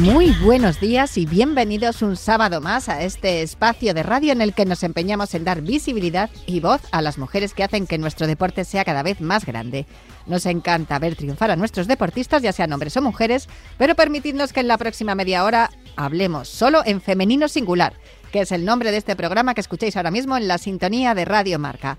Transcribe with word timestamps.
Muy 0.00 0.30
buenos 0.42 0.78
días 0.78 1.16
y 1.16 1.24
bienvenidos 1.24 2.02
un 2.02 2.16
sábado 2.16 2.60
más 2.60 2.90
a 2.90 3.02
este 3.02 3.40
espacio 3.40 3.94
de 3.94 4.02
radio 4.02 4.32
en 4.32 4.42
el 4.42 4.52
que 4.52 4.66
nos 4.66 4.82
empeñamos 4.82 5.34
en 5.34 5.44
dar 5.44 5.62
visibilidad 5.62 6.28
y 6.46 6.60
voz 6.60 6.82
a 6.92 7.00
las 7.00 7.16
mujeres 7.16 7.54
que 7.54 7.64
hacen 7.64 7.86
que 7.86 7.96
nuestro 7.96 8.26
deporte 8.26 8.64
sea 8.64 8.84
cada 8.84 9.02
vez 9.02 9.22
más 9.22 9.46
grande. 9.46 9.86
Nos 10.26 10.44
encanta 10.44 10.98
ver 10.98 11.16
triunfar 11.16 11.50
a 11.50 11.56
nuestros 11.56 11.86
deportistas, 11.86 12.42
ya 12.42 12.52
sean 12.52 12.72
hombres 12.74 12.96
o 12.98 13.02
mujeres, 13.02 13.48
pero 13.78 13.94
permitidnos 13.94 14.52
que 14.52 14.60
en 14.60 14.68
la 14.68 14.76
próxima 14.76 15.14
media 15.14 15.44
hora 15.44 15.70
hablemos 15.96 16.48
solo 16.48 16.82
en 16.84 17.00
femenino 17.00 17.48
singular, 17.48 17.94
que 18.32 18.40
es 18.40 18.52
el 18.52 18.66
nombre 18.66 18.90
de 18.90 18.98
este 18.98 19.16
programa 19.16 19.54
que 19.54 19.62
escucháis 19.62 19.96
ahora 19.96 20.10
mismo 20.10 20.36
en 20.36 20.46
la 20.46 20.58
sintonía 20.58 21.14
de 21.14 21.24
Radio 21.24 21.58
Marca. 21.58 21.96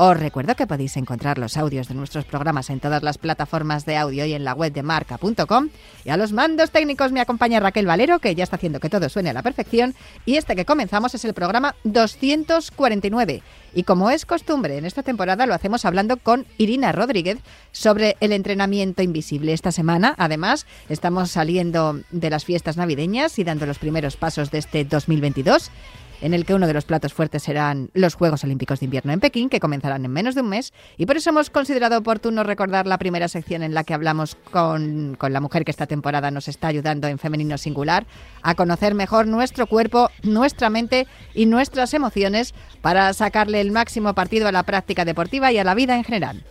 Os 0.00 0.16
recuerdo 0.16 0.54
que 0.54 0.68
podéis 0.68 0.96
encontrar 0.96 1.38
los 1.38 1.56
audios 1.56 1.88
de 1.88 1.94
nuestros 1.96 2.24
programas 2.24 2.70
en 2.70 2.78
todas 2.78 3.02
las 3.02 3.18
plataformas 3.18 3.84
de 3.84 3.96
audio 3.96 4.24
y 4.26 4.32
en 4.32 4.44
la 4.44 4.54
web 4.54 4.72
de 4.72 4.84
marca.com. 4.84 5.70
Y 6.04 6.10
a 6.10 6.16
los 6.16 6.30
mandos 6.30 6.70
técnicos 6.70 7.10
me 7.10 7.20
acompaña 7.20 7.58
Raquel 7.58 7.84
Valero, 7.84 8.20
que 8.20 8.36
ya 8.36 8.44
está 8.44 8.54
haciendo 8.54 8.78
que 8.78 8.90
todo 8.90 9.08
suene 9.08 9.30
a 9.30 9.32
la 9.32 9.42
perfección. 9.42 9.96
Y 10.24 10.36
este 10.36 10.54
que 10.54 10.64
comenzamos 10.64 11.16
es 11.16 11.24
el 11.24 11.34
programa 11.34 11.74
249. 11.82 13.42
Y 13.74 13.82
como 13.82 14.10
es 14.10 14.24
costumbre 14.24 14.78
en 14.78 14.84
esta 14.84 15.02
temporada, 15.02 15.46
lo 15.46 15.54
hacemos 15.54 15.84
hablando 15.84 16.16
con 16.16 16.46
Irina 16.58 16.92
Rodríguez 16.92 17.38
sobre 17.72 18.16
el 18.20 18.30
entrenamiento 18.30 19.02
invisible. 19.02 19.52
Esta 19.52 19.72
semana, 19.72 20.14
además, 20.16 20.66
estamos 20.88 21.32
saliendo 21.32 21.98
de 22.12 22.30
las 22.30 22.44
fiestas 22.44 22.76
navideñas 22.76 23.36
y 23.40 23.42
dando 23.42 23.66
los 23.66 23.80
primeros 23.80 24.16
pasos 24.16 24.52
de 24.52 24.58
este 24.58 24.84
2022 24.84 25.72
en 26.20 26.34
el 26.34 26.44
que 26.44 26.54
uno 26.54 26.66
de 26.66 26.72
los 26.72 26.84
platos 26.84 27.12
fuertes 27.12 27.42
serán 27.42 27.90
los 27.94 28.14
Juegos 28.14 28.44
Olímpicos 28.44 28.80
de 28.80 28.84
Invierno 28.84 29.12
en 29.12 29.20
Pekín, 29.20 29.48
que 29.48 29.60
comenzarán 29.60 30.04
en 30.04 30.10
menos 30.10 30.34
de 30.34 30.40
un 30.40 30.48
mes, 30.48 30.72
y 30.96 31.06
por 31.06 31.16
eso 31.16 31.30
hemos 31.30 31.50
considerado 31.50 31.98
oportuno 31.98 32.42
recordar 32.44 32.86
la 32.86 32.98
primera 32.98 33.28
sección 33.28 33.62
en 33.62 33.74
la 33.74 33.84
que 33.84 33.94
hablamos 33.94 34.36
con, 34.50 35.16
con 35.18 35.32
la 35.32 35.40
mujer 35.40 35.64
que 35.64 35.70
esta 35.70 35.86
temporada 35.86 36.30
nos 36.30 36.48
está 36.48 36.68
ayudando 36.68 37.08
en 37.08 37.18
femenino 37.18 37.58
singular 37.58 38.06
a 38.42 38.54
conocer 38.54 38.94
mejor 38.94 39.26
nuestro 39.26 39.66
cuerpo, 39.66 40.10
nuestra 40.22 40.70
mente 40.70 41.06
y 41.34 41.46
nuestras 41.46 41.94
emociones 41.94 42.54
para 42.80 43.12
sacarle 43.12 43.60
el 43.60 43.70
máximo 43.70 44.14
partido 44.14 44.48
a 44.48 44.52
la 44.52 44.62
práctica 44.62 45.04
deportiva 45.04 45.52
y 45.52 45.58
a 45.58 45.64
la 45.64 45.74
vida 45.74 45.96
en 45.96 46.04
general. 46.04 46.44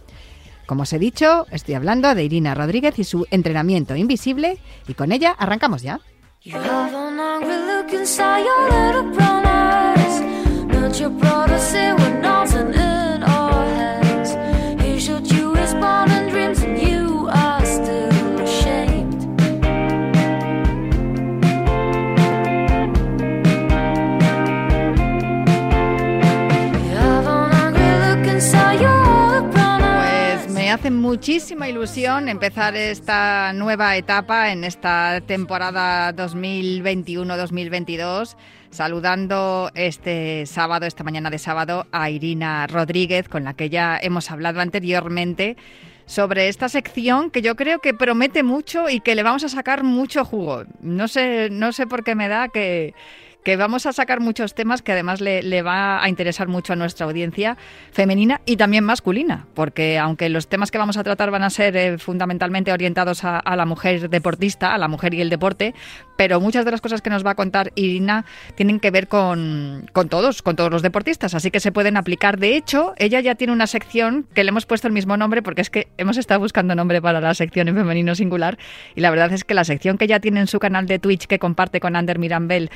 Como 0.66 0.84
os 0.84 0.92
he 0.92 1.00
dicho, 1.00 1.48
estoy 1.50 1.76
hablando 1.76 2.14
de 2.14 2.24
Irina 2.26 2.54
Rodríguez 2.54 3.00
y 3.00 3.06
su 3.06 3.26
entrenamiento 3.32 3.96
invisible, 3.96 4.58
y 4.86 4.94
con 4.94 5.14
ella 5.14 5.32
arrancamos 5.32 5.82
ya. 5.82 6.02
Hace 30.78 30.92
muchísima 30.92 31.68
ilusión 31.68 32.30
empezar 32.30 32.76
esta 32.76 33.52
nueva 33.54 33.98
etapa 33.98 34.52
en 34.52 34.64
esta 34.64 35.22
temporada 35.22 36.14
2021-2022 36.14 38.36
saludando 38.70 39.72
este 39.76 40.46
sábado, 40.46 40.86
esta 40.86 41.04
mañana 41.04 41.30
de 41.30 41.40
sábado, 41.40 41.88
a 41.92 42.10
Irina 42.10 42.68
Rodríguez, 42.68 43.28
con 43.30 43.44
la 43.44 43.54
que 43.54 43.70
ya 43.70 43.98
hemos 44.02 44.32
hablado 44.32 44.62
anteriormente 44.62 45.58
sobre 46.06 46.48
esta 46.48 46.70
sección 46.70 47.30
que 47.30 47.42
yo 47.42 47.56
creo 47.56 47.80
que 47.80 47.94
promete 47.94 48.42
mucho 48.42 48.90
y 48.90 49.02
que 49.02 49.14
le 49.14 49.24
vamos 49.24 49.44
a 49.44 49.50
sacar 49.50 49.84
mucho 49.84 50.24
jugo. 50.26 50.64
No 50.82 51.08
sé, 51.08 51.50
no 51.52 51.74
sé 51.74 51.86
por 51.86 52.04
qué 52.04 52.16
me 52.16 52.30
da 52.30 52.48
que, 52.48 52.94
que 53.48 53.56
vamos 53.56 53.86
a 53.86 53.94
sacar 53.94 54.20
muchos 54.20 54.54
temas 54.56 54.82
que 54.82 54.92
además 54.92 55.22
le, 55.22 55.42
le, 55.42 55.62
va 55.62 56.04
a 56.04 56.10
interesar 56.10 56.50
mucho 56.50 56.74
a 56.74 56.76
nuestra 56.76 57.06
audiencia 57.06 57.56
femenina 57.94 58.42
y 58.46 58.58
también 58.58 58.84
masculina, 58.84 59.48
porque 59.54 59.98
aunque 59.98 60.28
los 60.28 60.50
temas 60.50 60.70
que 60.70 60.78
vamos 60.78 60.98
a 60.98 61.04
tratar 61.06 61.32
van 61.32 61.44
a 61.44 61.50
ser 61.50 61.78
eh, 61.78 61.98
fundamentalmente 61.98 62.74
orientados 62.74 63.24
a, 63.24 63.42
la 63.56 63.66
mujer 63.66 64.10
deportista, 64.10 64.74
a 64.74 64.78
la 64.78 64.90
mujer 64.90 65.14
y 65.14 65.22
el 65.22 65.30
deporte, 65.30 65.74
pero 66.18 66.42
muchas 66.42 66.66
de 66.66 66.72
las 66.72 66.82
cosas 66.82 67.02
que 67.02 67.10
nos 67.10 67.26
va 67.26 67.32
a 67.32 67.36
contar 67.36 67.72
Irina 67.76 68.26
tienen 68.56 68.82
que 68.82 68.92
ver 68.92 69.08
con, 69.08 69.90
con 69.94 70.10
todos, 70.10 70.42
con 70.42 70.58
todos 70.58 70.70
los 70.70 70.82
deportistas, 70.82 71.34
así 71.34 71.50
que 71.50 71.62
se 71.62 71.72
pueden 71.72 71.96
aplicar. 71.96 72.40
De 72.40 72.58
hecho, 72.58 72.96
ella 72.98 73.22
ya 73.22 73.36
tiene 73.36 73.54
una 73.54 73.68
sección 73.68 74.28
que 74.34 74.44
le 74.44 74.50
hemos 74.50 74.66
puesto 74.66 74.88
el 74.88 74.94
mismo 74.94 75.16
nombre 75.16 75.42
porque 75.42 75.62
es 75.62 75.70
que 75.70 75.88
hemos 75.96 76.18
estado 76.18 76.42
buscando 76.42 76.76
nombre 76.76 77.02
para 77.02 77.22
la 77.22 77.34
sección 77.34 77.70
en 77.70 77.76
femenino 77.76 78.14
singular 78.14 78.58
y 78.94 79.00
la 79.00 79.10
verdad 79.10 79.32
es 79.32 79.46
que 79.46 79.54
la 79.54 79.64
sección 79.64 79.98
que 79.98 80.04
ella 80.04 80.20
tiene 80.20 80.42
en 80.42 80.48
su 80.48 80.60
canal 80.60 80.86
de 80.86 81.00
Twitch 81.00 81.28
que 81.28 81.40
comparte 81.40 81.80
con 81.80 81.96
Ander 81.96 82.20
Mirambel, 82.20 82.72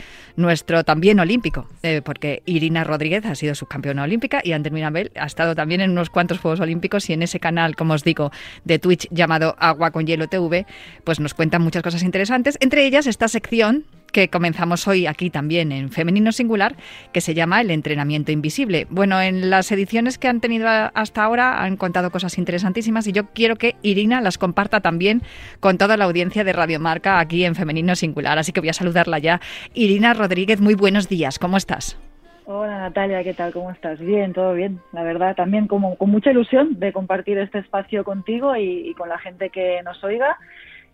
nuestro 0.61 0.83
también 0.83 1.19
olímpico, 1.19 1.67
eh, 1.81 2.03
porque 2.05 2.43
Irina 2.45 2.83
Rodríguez 2.83 3.25
ha 3.25 3.33
sido 3.33 3.55
subcampeona 3.55 4.03
olímpica 4.03 4.41
y 4.43 4.51
Ander 4.51 4.71
Mirambel 4.71 5.11
ha 5.15 5.25
estado 5.25 5.55
también 5.55 5.81
en 5.81 5.89
unos 5.89 6.11
cuantos 6.11 6.37
Juegos 6.37 6.59
Olímpicos 6.59 7.09
y 7.09 7.13
en 7.13 7.23
ese 7.23 7.39
canal, 7.39 7.75
como 7.75 7.95
os 7.95 8.03
digo, 8.03 8.31
de 8.63 8.77
Twitch 8.77 9.07
llamado 9.09 9.55
Agua 9.57 9.89
con 9.89 10.05
Hielo 10.05 10.27
TV, 10.27 10.67
pues 11.03 11.19
nos 11.19 11.33
cuentan 11.33 11.63
muchas 11.63 11.81
cosas 11.81 12.03
interesantes, 12.03 12.59
entre 12.61 12.85
ellas 12.85 13.07
esta 13.07 13.27
sección 13.27 13.85
que 14.11 14.29
comenzamos 14.29 14.87
hoy 14.87 15.07
aquí 15.07 15.29
también 15.29 15.71
en 15.71 15.89
Femenino 15.89 16.31
Singular, 16.31 16.75
que 17.13 17.21
se 17.21 17.33
llama 17.33 17.61
El 17.61 17.71
entrenamiento 17.71 18.31
invisible. 18.31 18.87
Bueno, 18.89 19.21
en 19.21 19.49
las 19.49 19.71
ediciones 19.71 20.17
que 20.17 20.27
han 20.27 20.41
tenido 20.41 20.67
hasta 20.67 21.23
ahora 21.23 21.63
han 21.63 21.77
contado 21.77 22.11
cosas 22.11 22.37
interesantísimas 22.37 23.07
y 23.07 23.11
yo 23.11 23.27
quiero 23.27 23.55
que 23.55 23.75
Irina 23.81 24.21
las 24.21 24.37
comparta 24.37 24.81
también 24.81 25.21
con 25.59 25.77
toda 25.77 25.97
la 25.97 26.05
audiencia 26.05 26.43
de 26.43 26.53
Radio 26.53 26.79
Marca 26.79 27.19
aquí 27.19 27.45
en 27.45 27.55
Femenino 27.55 27.95
Singular. 27.95 28.37
Así 28.37 28.51
que 28.51 28.59
voy 28.59 28.69
a 28.69 28.73
saludarla 28.73 29.19
ya. 29.19 29.41
Irina 29.73 30.13
Rodríguez, 30.13 30.61
muy 30.61 30.75
buenos 30.75 31.07
días, 31.07 31.39
¿cómo 31.39 31.57
estás? 31.57 31.97
Hola 32.45 32.79
Natalia, 32.79 33.23
¿qué 33.23 33.33
tal? 33.33 33.53
¿Cómo 33.53 33.71
estás? 33.71 33.99
Bien, 33.99 34.33
todo 34.33 34.53
bien. 34.53 34.79
La 34.91 35.03
verdad, 35.03 35.35
también 35.35 35.67
como, 35.67 35.95
con 35.95 36.09
mucha 36.09 36.31
ilusión 36.31 36.79
de 36.79 36.91
compartir 36.91 37.37
este 37.37 37.59
espacio 37.59 38.03
contigo 38.03 38.55
y, 38.57 38.89
y 38.89 38.93
con 38.93 39.07
la 39.09 39.19
gente 39.19 39.49
que 39.51 39.81
nos 39.83 40.03
oiga. 40.03 40.37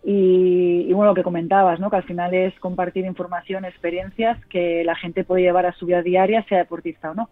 Y, 0.04 0.92
bueno, 0.92 1.10
lo 1.10 1.14
que 1.14 1.22
comentabas, 1.22 1.80
¿no? 1.80 1.90
que 1.90 1.96
al 1.96 2.04
final 2.04 2.32
es 2.32 2.58
compartir 2.60 3.04
información, 3.04 3.64
experiencias 3.64 4.38
que 4.46 4.82
la 4.84 4.94
gente 4.94 5.24
puede 5.24 5.42
llevar 5.42 5.66
a 5.66 5.74
su 5.74 5.86
vida 5.86 6.02
diaria, 6.02 6.44
sea 6.48 6.58
deportista 6.58 7.10
o 7.10 7.14
no. 7.14 7.28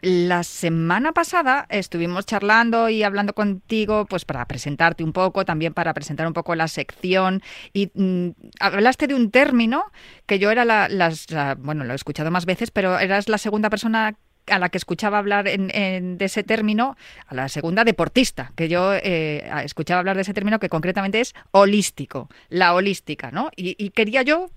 La 0.00 0.44
semana 0.44 1.12
pasada 1.12 1.66
estuvimos 1.70 2.24
charlando 2.24 2.88
y 2.88 3.02
hablando 3.02 3.32
contigo, 3.32 4.06
pues 4.06 4.24
para 4.24 4.46
presentarte 4.46 5.02
un 5.02 5.12
poco, 5.12 5.44
también 5.44 5.74
para 5.74 5.92
presentar 5.92 6.28
un 6.28 6.34
poco 6.34 6.54
la 6.54 6.68
sección. 6.68 7.42
Y 7.72 7.90
mm, 7.94 8.28
hablaste 8.60 9.08
de 9.08 9.16
un 9.16 9.32
término 9.32 9.82
que 10.26 10.38
yo 10.38 10.52
era 10.52 10.64
la, 10.64 10.88
la, 10.88 11.56
bueno, 11.58 11.84
lo 11.84 11.92
he 11.92 11.96
escuchado 11.96 12.30
más 12.30 12.46
veces, 12.46 12.70
pero 12.70 12.96
eras 13.00 13.28
la 13.28 13.38
segunda 13.38 13.70
persona 13.70 14.14
a 14.50 14.58
la 14.58 14.68
que 14.68 14.78
escuchaba 14.78 15.18
hablar 15.18 15.48
en, 15.48 15.70
en, 15.74 16.18
de 16.18 16.24
ese 16.26 16.42
término, 16.42 16.96
a 17.26 17.34
la 17.34 17.48
segunda 17.48 17.84
deportista, 17.84 18.52
que 18.56 18.68
yo 18.68 18.94
eh, 18.94 19.48
escuchaba 19.64 20.00
hablar 20.00 20.16
de 20.16 20.22
ese 20.22 20.34
término 20.34 20.58
que 20.58 20.68
concretamente 20.68 21.20
es 21.20 21.34
holístico, 21.50 22.28
la 22.48 22.74
holística, 22.74 23.30
¿no? 23.30 23.50
Y, 23.56 23.76
y 23.78 23.90
quería 23.90 24.22
yo, 24.22 24.48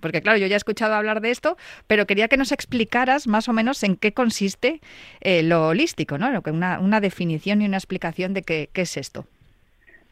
porque 0.00 0.20
claro, 0.20 0.38
yo 0.38 0.46
ya 0.46 0.56
he 0.56 0.56
escuchado 0.56 0.94
hablar 0.94 1.20
de 1.20 1.30
esto, 1.30 1.56
pero 1.86 2.06
quería 2.06 2.28
que 2.28 2.36
nos 2.36 2.52
explicaras 2.52 3.26
más 3.26 3.48
o 3.48 3.52
menos 3.52 3.82
en 3.82 3.96
qué 3.96 4.12
consiste 4.12 4.80
eh, 5.20 5.42
lo 5.42 5.68
holístico, 5.68 6.18
¿no? 6.18 6.28
Una, 6.46 6.78
una, 6.80 7.00
definición 7.00 7.62
y 7.62 7.66
una 7.66 7.76
explicación 7.76 8.34
de 8.34 8.42
qué, 8.42 8.68
qué 8.72 8.82
es 8.82 8.96
esto. 8.96 9.24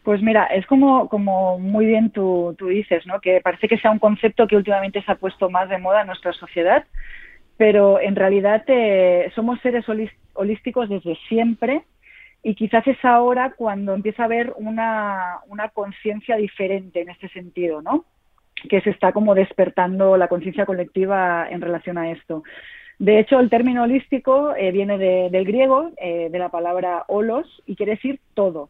Pues 0.05 0.21
mira, 0.21 0.45
es 0.45 0.67
como, 0.67 1.09
como 1.09 1.59
muy 1.59 1.87
bien 1.87 2.11
tú, 2.11 2.55
tú 2.59 2.69
dices, 2.69 3.07
¿no? 3.07 3.21
Que 3.21 3.41
parece 3.41 3.69
que 3.69 3.79
sea 3.79 3.91
un 3.91 3.99
concepto 3.99 4.47
que 4.47 4.57
últimamente 4.57 5.03
se 5.03 5.11
ha 5.11 5.15
puesto 5.15 5.49
más 5.49 5.71
de 5.71 5.79
moda 5.79 6.03
en 6.03 6.09
nuestra 6.09 6.35
sociedad, 6.35 6.85
pero 7.57 8.01
en 8.01 8.17
realidad 8.17 8.65
eh, 8.67 9.31
somos 9.35 9.61
seres 9.61 9.85
holísticos 10.35 10.89
desde 10.89 11.17
siempre 11.29 11.83
y 12.43 12.55
quizás 12.55 12.87
es 12.87 13.03
ahora 13.05 13.55
cuando 13.57 13.95
empieza 13.95 14.23
a 14.23 14.27
haber 14.27 14.53
una, 14.57 15.39
una 15.49 15.69
conciencia 15.71 16.37
diferente 16.37 17.01
en 17.01 17.09
este 17.09 17.29
sentido, 17.31 17.81
¿no? 17.81 18.05
Que 18.69 18.81
se 18.83 18.91
está 18.91 19.13
como 19.13 19.35
despertando 19.35 20.17
la 20.17 20.29
conciencia 20.29 20.67
colectiva 20.67 21.47
en 21.49 21.61
relación 21.61 21.97
a 21.97 22.11
esto. 22.11 22.43
De 22.99 23.19
hecho, 23.19 23.41
el 23.41 23.51
término 23.51 23.83
holístico 23.83 24.55
eh, 24.57 24.71
viene 24.71 24.99
del 24.99 25.45
griego, 25.45 25.91
eh, 25.97 26.29
de 26.31 26.39
la 26.39 26.51
palabra 26.51 27.05
holos, 27.09 27.63
y 27.67 27.77
quiere 27.77 27.93
decir 27.93 28.21
todo. 28.35 28.69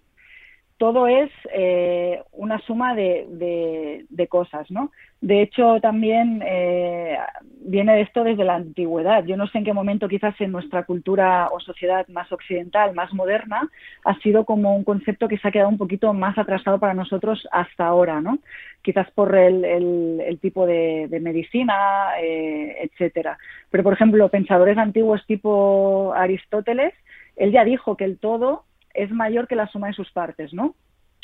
Todo 0.76 1.06
es 1.06 1.30
eh, 1.52 2.20
una 2.32 2.58
suma 2.60 2.94
de, 2.96 4.26
cosas, 4.28 4.68
¿no? 4.70 4.90
De 5.20 5.40
hecho, 5.40 5.80
también 5.80 6.42
eh, 6.44 7.16
viene 7.60 8.00
esto 8.00 8.24
desde 8.24 8.44
la 8.44 8.56
antigüedad. 8.56 9.24
Yo 9.24 9.36
no 9.36 9.46
sé 9.46 9.58
en 9.58 9.64
qué 9.64 9.72
momento, 9.72 10.08
quizás 10.08 10.34
en 10.40 10.50
nuestra 10.50 10.82
cultura 10.82 11.48
o 11.52 11.60
sociedad 11.60 12.06
más 12.08 12.30
occidental, 12.32 12.92
más 12.94 13.14
moderna, 13.14 13.70
ha 14.04 14.18
sido 14.18 14.44
como 14.44 14.74
un 14.74 14.82
concepto 14.82 15.28
que 15.28 15.38
se 15.38 15.46
ha 15.46 15.52
quedado 15.52 15.70
un 15.70 15.78
poquito 15.78 16.12
más 16.12 16.36
atrasado 16.36 16.80
para 16.80 16.94
nosotros 16.94 17.46
hasta 17.52 17.86
ahora, 17.86 18.20
¿no? 18.20 18.40
Quizás 18.82 19.08
por 19.12 19.34
el, 19.36 19.64
el, 19.64 20.38
tipo 20.40 20.66
de, 20.66 21.08
medicina, 21.22 22.18
eh, 22.20 22.76
etcétera. 22.82 23.38
Pero, 23.70 23.84
por 23.84 23.92
ejemplo, 23.92 24.28
pensadores 24.28 24.76
antiguos 24.76 25.24
tipo 25.26 26.12
Aristóteles, 26.16 26.92
él 27.36 27.52
ya 27.52 27.64
dijo 27.64 27.96
que 27.96 28.04
el 28.04 28.18
todo 28.18 28.64
es 28.94 29.11
mayor 29.11 29.46
que 29.46 29.56
la 29.56 29.69
suma 29.69 29.88
de 29.88 29.94
sus 29.94 30.11
partes, 30.11 30.55
¿no? 30.55 30.75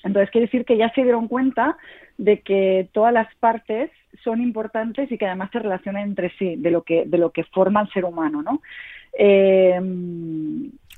Entonces, 0.02 0.30
quiere 0.30 0.46
decir 0.46 0.64
que 0.64 0.76
ya 0.76 0.90
se 0.94 1.02
dieron 1.02 1.28
cuenta 1.28 1.76
de 2.16 2.40
que 2.40 2.88
todas 2.92 3.12
las 3.12 3.34
partes 3.36 3.90
son 4.24 4.40
importantes 4.40 5.10
y 5.12 5.18
que 5.18 5.26
además 5.26 5.50
se 5.52 5.58
relacionan 5.58 6.02
entre 6.02 6.30
sí, 6.38 6.56
de 6.56 6.70
lo 6.70 6.82
que, 6.82 7.04
de 7.06 7.18
lo 7.18 7.30
que 7.30 7.44
forma 7.44 7.82
el 7.82 7.90
ser 7.90 8.04
humano, 8.04 8.42
¿no? 8.42 8.62
Eh, 9.12 9.78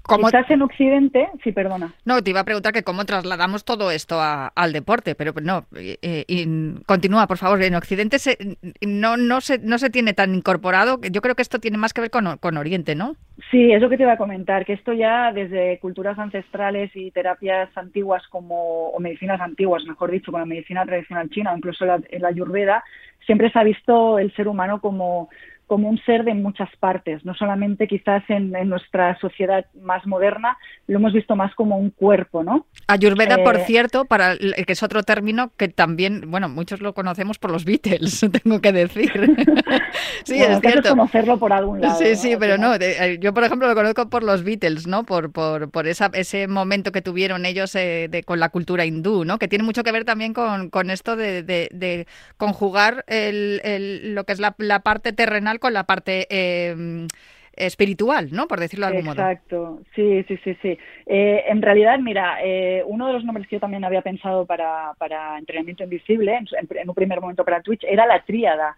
como... 0.02 0.26
Quizás 0.26 0.50
en 0.50 0.62
Occidente, 0.62 1.28
sí, 1.42 1.52
perdona. 1.52 1.94
No, 2.04 2.22
te 2.22 2.30
iba 2.30 2.40
a 2.40 2.44
preguntar 2.44 2.72
que 2.72 2.82
cómo 2.82 3.04
trasladamos 3.04 3.64
todo 3.64 3.90
esto 3.90 4.18
al 4.20 4.72
deporte, 4.72 5.14
pero 5.14 5.32
no, 5.42 5.66
eh, 5.74 6.46
continúa, 6.86 7.26
por 7.26 7.38
favor. 7.38 7.62
En 7.62 7.74
Occidente 7.74 8.18
se, 8.18 8.36
no, 8.80 9.16
no, 9.16 9.40
se, 9.40 9.58
no 9.58 9.78
se 9.78 9.90
tiene 9.90 10.12
tan 10.12 10.34
incorporado, 10.34 11.00
yo 11.00 11.20
creo 11.20 11.34
que 11.34 11.42
esto 11.42 11.58
tiene 11.58 11.78
más 11.78 11.92
que 11.92 12.00
ver 12.00 12.10
con, 12.10 12.38
con 12.38 12.56
Oriente, 12.56 12.94
¿no? 12.94 13.16
Sí, 13.50 13.72
es 13.72 13.80
lo 13.80 13.88
que 13.88 13.96
te 13.96 14.02
iba 14.04 14.12
a 14.12 14.18
comentar, 14.18 14.64
que 14.64 14.72
esto 14.72 14.92
ya 14.92 15.32
desde 15.32 15.78
culturas 15.78 16.18
ancestrales 16.18 16.90
y 16.94 17.10
terapias 17.10 17.68
antiguas 17.76 18.22
como, 18.28 18.88
o 18.88 19.00
medicinas 19.00 19.40
antiguas, 19.40 19.84
mejor 19.84 20.10
dicho, 20.10 20.32
con 20.32 20.40
la 20.40 20.46
medicina 20.46 20.84
tradicional 20.84 21.30
china 21.30 21.52
o 21.52 21.56
incluso 21.56 21.84
la, 21.84 22.00
en 22.08 22.22
la 22.22 22.28
ayurveda, 22.28 22.84
siempre 23.26 23.50
se 23.50 23.58
ha 23.58 23.64
visto 23.64 24.18
el 24.18 24.34
ser 24.34 24.48
humano 24.48 24.80
como 24.80 25.28
como 25.66 25.88
un 25.88 25.98
ser 26.04 26.24
de 26.24 26.34
muchas 26.34 26.68
partes, 26.78 27.24
no 27.24 27.34
solamente 27.34 27.88
quizás 27.88 28.22
en, 28.28 28.52
nuestra 28.68 29.18
sociedad 29.20 29.64
más 29.80 30.06
moderna, 30.06 30.58
lo 30.86 30.98
hemos 30.98 31.12
visto 31.12 31.34
más 31.34 31.54
como 31.54 31.78
un 31.78 31.90
cuerpo, 31.90 32.42
¿no? 32.42 32.66
Ayurveda, 32.88 33.42
por 33.42 33.56
eh, 33.56 33.64
cierto, 33.66 34.04
para 34.04 34.36
que 34.36 34.72
es 34.72 34.82
otro 34.82 35.02
término 35.02 35.50
que 35.56 35.68
también, 35.68 36.30
bueno, 36.30 36.48
muchos 36.48 36.80
lo 36.80 36.92
conocemos 36.92 37.38
por 37.38 37.50
los 37.50 37.64
Beatles, 37.64 38.20
tengo 38.42 38.60
que 38.60 38.72
decir. 38.72 39.10
sí, 40.24 40.42
es 40.42 40.60
cierto. 40.60 40.90
conocerlo 40.90 41.38
por 41.38 41.52
algún 41.52 41.80
lado. 41.80 41.98
Sí, 41.98 42.16
sí, 42.16 42.36
pero 42.38 42.58
no, 42.58 42.74
eh, 42.74 43.18
yo 43.20 43.32
por 43.32 43.44
ejemplo 43.44 43.68
lo 43.68 43.74
conozco 43.74 44.10
por 44.10 44.22
los 44.22 44.44
Beatles, 44.44 44.86
¿no? 44.86 45.04
Por, 45.04 45.32
por, 45.32 45.70
por 45.70 45.86
esa, 45.86 46.10
ese 46.12 46.48
momento 46.48 46.92
que 46.92 47.02
tuvieron 47.02 47.46
ellos 47.46 47.74
eh, 47.76 48.08
de, 48.10 48.22
con 48.24 48.40
la 48.40 48.50
cultura 48.50 48.84
hindú, 48.84 49.24
¿no? 49.24 49.38
Que 49.38 49.48
tiene 49.48 49.64
mucho 49.64 49.82
que 49.84 49.92
ver 49.92 50.04
también 50.04 50.34
con, 50.34 50.70
con 50.70 50.90
esto 50.90 51.16
de, 51.16 51.42
de, 51.42 52.06
conjugar 52.36 53.04
el, 53.06 53.60
el, 53.64 54.14
lo 54.14 54.24
que 54.24 54.32
es 54.32 54.40
la, 54.40 54.54
la 54.58 54.80
parte 54.80 55.12
terrenal 55.12 55.51
con 55.58 55.72
la 55.72 55.84
parte 55.84 56.26
eh, 56.30 57.06
espiritual, 57.54 58.28
¿no? 58.32 58.48
Por 58.48 58.60
decirlo 58.60 58.86
de 58.86 58.92
algún 58.92 59.06
modo. 59.06 59.22
Exacto, 59.22 59.80
sí, 59.94 60.24
sí, 60.28 60.38
sí, 60.44 60.56
sí. 60.62 60.78
Eh, 61.06 61.44
en 61.48 61.62
realidad, 61.62 61.98
mira, 61.98 62.38
eh, 62.42 62.82
uno 62.86 63.06
de 63.06 63.12
los 63.12 63.24
nombres 63.24 63.46
que 63.46 63.56
yo 63.56 63.60
también 63.60 63.84
había 63.84 64.02
pensado 64.02 64.46
para, 64.46 64.92
para 64.98 65.38
entrenamiento 65.38 65.84
invisible, 65.84 66.36
en, 66.36 66.88
un 66.88 66.94
primer 66.94 67.20
momento 67.20 67.44
para 67.44 67.62
Twitch, 67.62 67.84
era 67.84 68.06
la 68.06 68.22
tríada. 68.24 68.76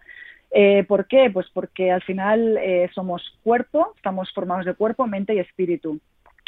¿Por 0.87 1.07
qué? 1.07 1.29
Pues 1.33 1.47
porque 1.51 1.91
al 1.91 2.01
final 2.01 2.57
somos 2.93 3.37
cuerpo, 3.43 3.91
estamos 3.97 4.31
formados 4.31 4.65
de 4.65 4.73
cuerpo, 4.73 5.05
mente 5.05 5.35
y 5.35 5.39
espíritu. 5.39 5.99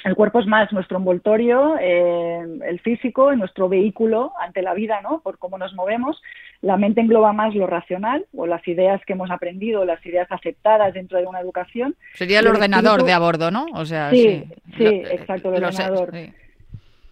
El 0.03 0.15
cuerpo 0.15 0.39
es 0.39 0.45
más 0.45 0.71
nuestro 0.71 0.97
envoltorio, 0.97 1.75
eh, 1.79 2.39
el 2.65 2.79
físico, 2.81 3.35
nuestro 3.35 3.67
vehículo 3.67 4.31
ante 4.39 4.61
la 4.61 4.73
vida, 4.73 5.01
¿no? 5.01 5.21
Por 5.21 5.39
cómo 5.39 5.57
nos 5.57 5.73
movemos. 5.73 6.21
La 6.61 6.77
mente 6.77 7.01
engloba 7.01 7.33
más 7.33 7.55
lo 7.55 7.67
racional 7.67 8.25
o 8.35 8.45
las 8.45 8.65
ideas 8.67 9.01
que 9.05 9.13
hemos 9.13 9.31
aprendido, 9.31 9.85
las 9.85 10.03
ideas 10.05 10.27
aceptadas 10.31 10.93
dentro 10.93 11.17
de 11.17 11.25
una 11.25 11.39
educación. 11.39 11.95
Sería 12.13 12.39
el, 12.39 12.47
ordenador 12.47 13.03
de 13.03 13.13
a 13.13 13.19
bordo, 13.19 13.49
¿no? 13.49 13.65
O 13.73 13.85
sea, 13.85 14.11
sí, 14.11 14.45
sí, 14.77 14.85
exacto, 14.85 15.53
el 15.53 15.63
ordenador. 15.63 16.11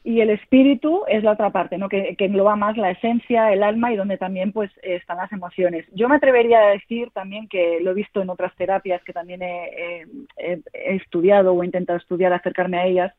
Y 0.08 0.22
el 0.22 0.30
espíritu 0.30 1.02
es 1.08 1.24
la 1.24 1.32
otra 1.32 1.50
parte, 1.50 1.80
¿no? 1.80 1.90
Que, 1.90 2.16
engloba 2.20 2.56
más 2.56 2.78
la 2.78 2.92
esencia, 2.92 3.52
el 3.52 3.64
alma 3.64 3.92
y 3.92 3.96
donde 3.96 4.20
también 4.20 4.52
pues 4.52 4.70
están 4.84 5.18
las 5.18 5.32
emociones. 5.32 5.84
Yo 5.94 6.08
me 6.08 6.18
atrevería 6.18 6.60
a 6.60 6.70
decir 6.74 7.10
también 7.10 7.48
que 7.48 7.80
lo 7.82 7.90
he 7.90 7.96
visto 7.96 8.22
en 8.22 8.30
otras 8.30 8.56
terapias 8.56 9.04
que 9.04 9.14
también 9.14 9.42
he, 9.42 10.06
estudiado 10.74 11.54
o 11.54 11.64
he 11.64 11.66
intentado 11.66 11.98
estudiar, 11.98 12.32
acercarme 12.34 12.78
a 12.78 12.86
ellas. 12.86 13.14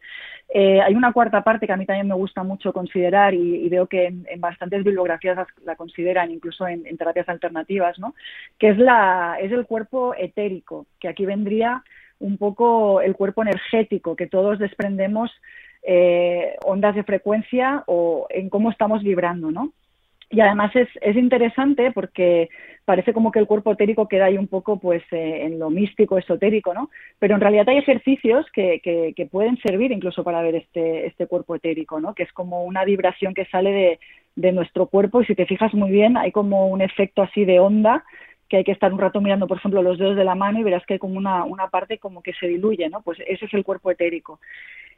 Eh, 0.48 0.80
hay 0.80 0.94
una 0.94 1.12
cuarta 1.12 1.42
parte 1.42 1.66
que 1.66 1.72
a 1.72 1.76
mí 1.76 1.86
también 1.86 2.06
me 2.06 2.14
gusta 2.14 2.44
mucho 2.44 2.72
considerar 2.72 3.34
y, 3.34 3.68
veo 3.68 3.88
que 3.88 4.06
en, 4.06 4.40
bastantes 4.40 4.84
bibliografías 4.84 5.44
la, 5.64 5.74
consideran, 5.74 6.30
incluso 6.30 6.68
en, 6.68 6.86
en, 6.86 6.96
terapias 6.96 7.28
alternativas, 7.28 7.98
¿no? 7.98 8.14
Que 8.60 8.68
es, 8.68 8.78
la, 8.78 9.38
es 9.40 9.50
el 9.50 9.66
cuerpo 9.66 10.14
etérico, 10.16 10.86
que 11.00 11.08
aquí 11.08 11.26
vendría 11.26 11.82
un 12.20 12.38
poco 12.38 13.00
el 13.00 13.16
cuerpo 13.16 13.42
energético 13.42 14.14
que 14.16 14.28
todos 14.28 14.60
desprendemos 14.60 15.32
eh, 15.88 16.56
ondas 16.64 16.96
de 16.96 17.04
frecuencia 17.04 17.84
o 17.86 18.26
en 18.30 18.50
cómo 18.50 18.70
estamos 18.70 19.02
vibrando, 19.04 19.52
¿no? 19.52 19.72
Y 20.28 20.40
además 20.40 20.74
es, 20.74 20.88
es, 21.00 21.16
interesante 21.16 21.92
porque 21.92 22.48
parece 22.84 23.12
como 23.12 23.30
que 23.30 23.38
el 23.38 23.46
cuerpo 23.46 23.70
etérico 23.70 24.08
queda 24.08 24.24
ahí 24.24 24.36
un 24.36 24.48
poco 24.48 24.80
pues 24.80 25.04
eh, 25.12 25.44
en 25.44 25.60
lo 25.60 25.70
místico, 25.70 26.18
esotérico, 26.18 26.74
¿no? 26.74 26.90
Pero 27.20 27.36
en 27.36 27.40
realidad 27.40 27.68
hay 27.68 27.78
ejercicios 27.78 28.44
que, 28.52 28.80
que, 28.82 29.12
que, 29.14 29.26
pueden 29.26 29.56
servir 29.58 29.92
incluso 29.92 30.24
para 30.24 30.42
ver 30.42 30.56
este, 30.56 31.06
este 31.06 31.28
cuerpo 31.28 31.54
etérico, 31.54 32.00
¿no? 32.00 32.12
Que 32.12 32.24
es 32.24 32.32
como 32.32 32.64
una 32.64 32.84
vibración 32.84 33.34
que 33.34 33.44
sale 33.46 33.70
de, 33.70 34.00
de 34.34 34.50
nuestro 34.50 34.86
cuerpo 34.86 35.22
y 35.22 35.26
si 35.26 35.36
te 35.36 35.46
fijas 35.46 35.72
muy 35.74 35.92
bien 35.92 36.16
hay 36.16 36.32
como 36.32 36.66
un 36.66 36.82
efecto 36.82 37.22
así 37.22 37.44
de 37.44 37.60
onda 37.60 38.04
que 38.48 38.58
hay 38.58 38.64
que 38.64 38.72
estar 38.72 38.92
un 38.92 39.00
rato 39.00 39.20
mirando, 39.20 39.46
por 39.46 39.58
ejemplo, 39.58 39.82
los 39.82 39.98
dedos 39.98 40.16
de 40.16 40.24
la 40.24 40.34
mano 40.34 40.58
y 40.58 40.62
verás 40.62 40.84
que 40.86 40.94
hay 40.94 40.98
como 40.98 41.16
una, 41.16 41.44
una 41.44 41.68
parte 41.68 41.98
como 41.98 42.22
que 42.22 42.32
se 42.32 42.46
diluye, 42.46 42.88
¿no? 42.88 43.02
Pues 43.02 43.18
ese 43.26 43.46
es 43.46 43.54
el 43.54 43.64
cuerpo 43.64 43.90
etérico. 43.90 44.38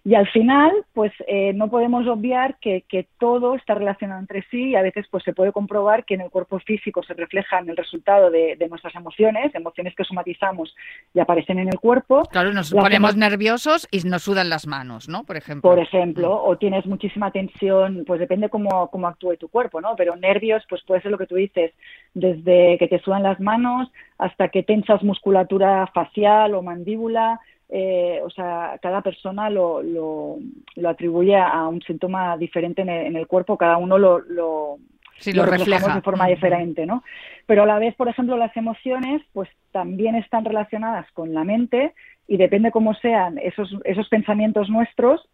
Y 0.04 0.14
al 0.14 0.28
final, 0.28 0.72
pues 0.94 1.12
eh, 1.26 1.52
no 1.54 1.68
podemos 1.68 2.06
obviar 2.06 2.56
que, 2.60 2.78
todo 3.18 3.56
está 3.56 3.74
relacionado 3.74 4.20
entre 4.20 4.42
sí 4.50 4.70
y 4.70 4.74
a 4.76 4.82
veces 4.82 5.06
pues 5.10 5.24
se 5.24 5.32
puede 5.32 5.52
comprobar 5.52 6.04
que 6.04 6.14
en 6.14 6.20
el 6.20 6.30
cuerpo 6.30 6.58
físico 6.60 7.02
se 7.02 7.14
refleja 7.14 7.58
en 7.58 7.68
el 7.68 7.76
resultado 7.76 8.30
de, 8.30 8.56
nuestras 8.68 8.94
emociones, 8.94 9.54
emociones 9.54 9.94
que 9.94 10.04
somatizamos 10.04 10.74
y 11.14 11.20
aparecen 11.20 11.58
en 11.58 11.68
el 11.68 11.78
cuerpo. 11.80 12.22
Claro, 12.30 12.52
nos 12.52 12.72
ponemos 12.72 13.16
nerviosos 13.16 13.88
y 13.90 14.00
nos 14.08 14.22
sudan 14.22 14.48
las 14.48 14.66
manos, 14.66 15.08
¿no? 15.08 15.24
Por 15.24 15.36
ejemplo. 15.36 15.68
Por 15.68 15.78
ejemplo, 15.78 16.28
mm. 16.28 16.48
o 16.48 16.56
tienes 16.56 16.86
muchísima 16.86 17.30
tensión, 17.30 18.04
pues 18.06 18.20
depende 18.20 18.48
cómo, 18.48 18.88
cómo 18.90 19.08
actúe 19.08 19.36
tu 19.36 19.48
cuerpo, 19.48 19.80
¿no? 19.80 19.96
Pero 19.96 20.16
nervios, 20.16 20.62
pues 20.68 20.82
puede 20.86 21.02
ser 21.02 21.10
lo 21.10 21.18
que 21.18 21.26
tú 21.26 21.34
dices, 21.34 21.72
desde 22.14 22.78
que 22.78 22.88
te 22.88 23.00
sudan 23.00 23.22
las 23.22 23.40
manos 23.40 23.90
hasta 24.18 24.48
que 24.48 24.62
tensas 24.62 25.02
musculatura 25.02 25.86
facial 25.94 26.54
o 26.54 26.62
mandíbula, 26.62 27.40
eh, 27.70 28.20
o 28.24 28.30
sea, 28.30 28.78
cada 28.80 29.02
persona 29.02 29.50
lo, 29.50 29.82
lo, 29.82 30.38
atribuye 30.86 31.36
a 31.36 31.68
un 31.68 31.82
síntoma 31.82 32.36
diferente 32.38 32.82
en 32.82 33.16
el, 33.16 33.26
cuerpo, 33.26 33.58
cada 33.58 33.76
uno 33.76 33.98
lo, 33.98 34.20
lo, 34.20 34.78
lo 35.26 35.44
refleja 35.44 35.94
de 35.94 36.00
forma 36.00 36.26
diferente, 36.28 36.86
¿no? 36.86 37.04
Pero 37.46 37.64
a 37.64 37.66
la 37.66 37.78
vez, 37.78 37.94
por 37.94 38.08
ejemplo, 38.08 38.36
las 38.36 38.56
emociones, 38.56 39.22
pues 39.32 39.50
también 39.70 40.14
están 40.14 40.44
relacionadas 40.44 41.10
con 41.12 41.34
la 41.34 41.44
mente 41.44 41.94
y 42.26 42.38
depende 42.38 42.70
cómo 42.70 42.94
sean 42.94 43.38
esos, 43.38 43.74
esos 43.84 44.08
pensamientos 44.08 44.70
nuestros, 44.70 45.28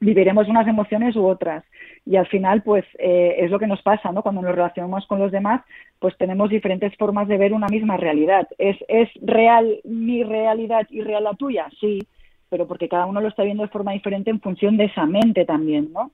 viviremos 0.00 0.48
unas 0.48 0.66
emociones 0.66 1.16
u 1.16 1.26
otras. 1.26 1.64
Y 2.04 2.16
al 2.16 2.26
final, 2.26 2.62
pues 2.62 2.84
eh, 2.98 3.36
es 3.38 3.50
lo 3.50 3.58
que 3.58 3.66
nos 3.66 3.82
pasa, 3.82 4.12
¿no? 4.12 4.22
Cuando 4.22 4.42
nos 4.42 4.54
relacionamos 4.54 5.06
con 5.06 5.18
los 5.18 5.32
demás, 5.32 5.62
pues 5.98 6.16
tenemos 6.18 6.50
diferentes 6.50 6.94
formas 6.96 7.28
de 7.28 7.38
ver 7.38 7.52
una 7.52 7.66
misma 7.68 7.96
realidad. 7.96 8.46
¿Es, 8.58 8.76
es 8.88 9.08
real 9.22 9.80
mi 9.84 10.22
realidad 10.22 10.86
y 10.90 11.00
real 11.00 11.24
la 11.24 11.34
tuya? 11.34 11.66
Sí, 11.80 12.06
pero 12.48 12.66
porque 12.66 12.88
cada 12.88 13.06
uno 13.06 13.20
lo 13.20 13.28
está 13.28 13.42
viendo 13.42 13.62
de 13.62 13.70
forma 13.70 13.92
diferente 13.92 14.30
en 14.30 14.40
función 14.40 14.76
de 14.76 14.84
esa 14.84 15.06
mente 15.06 15.44
también, 15.44 15.92
¿no? 15.92 16.12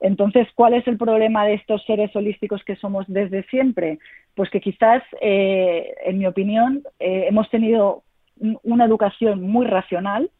Entonces, 0.00 0.48
¿cuál 0.54 0.74
es 0.74 0.86
el 0.88 0.96
problema 0.96 1.44
de 1.44 1.54
estos 1.54 1.84
seres 1.84 2.14
holísticos 2.16 2.64
que 2.64 2.76
somos 2.76 3.04
desde 3.06 3.42
siempre? 3.44 3.98
Pues 4.34 4.48
que 4.48 4.60
quizás, 4.60 5.02
eh, 5.20 5.92
en 6.04 6.18
mi 6.18 6.26
opinión, 6.26 6.82
eh, 6.98 7.26
hemos 7.28 7.50
tenido 7.50 8.02
una 8.62 8.86
educación 8.86 9.42
muy 9.42 9.66
racional, 9.66 10.30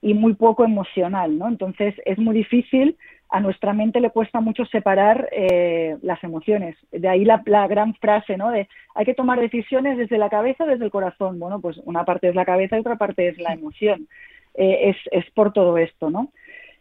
y 0.00 0.14
muy 0.14 0.34
poco 0.34 0.64
emocional, 0.64 1.38
¿no? 1.38 1.48
Entonces 1.48 1.94
es 2.04 2.18
muy 2.18 2.34
difícil, 2.34 2.96
a 3.30 3.40
nuestra 3.40 3.72
mente 3.72 4.00
le 4.00 4.10
cuesta 4.10 4.40
mucho 4.40 4.64
separar 4.66 5.28
eh, 5.32 5.96
las 6.02 6.22
emociones. 6.24 6.76
De 6.90 7.08
ahí 7.08 7.24
la, 7.24 7.42
gran 7.66 7.94
frase, 7.94 8.36
¿no? 8.36 8.50
De 8.50 8.68
hay 8.94 9.04
que 9.04 9.14
tomar 9.14 9.38
decisiones 9.38 9.98
desde 9.98 10.18
la 10.18 10.30
cabeza, 10.30 10.64
desde 10.64 10.86
el 10.86 10.90
corazón. 10.90 11.38
Bueno, 11.38 11.60
pues 11.60 11.78
una 11.84 12.04
parte 12.04 12.28
es 12.28 12.34
la 12.34 12.46
cabeza 12.46 12.76
y 12.76 12.80
otra 12.80 12.96
parte 12.96 13.28
es 13.28 13.38
la 13.38 13.52
emoción. 13.52 14.08
Eh, 14.54 14.90
es, 14.90 14.96
es 15.12 15.30
por 15.32 15.52
todo 15.52 15.76
esto, 15.76 16.10
¿no? 16.10 16.32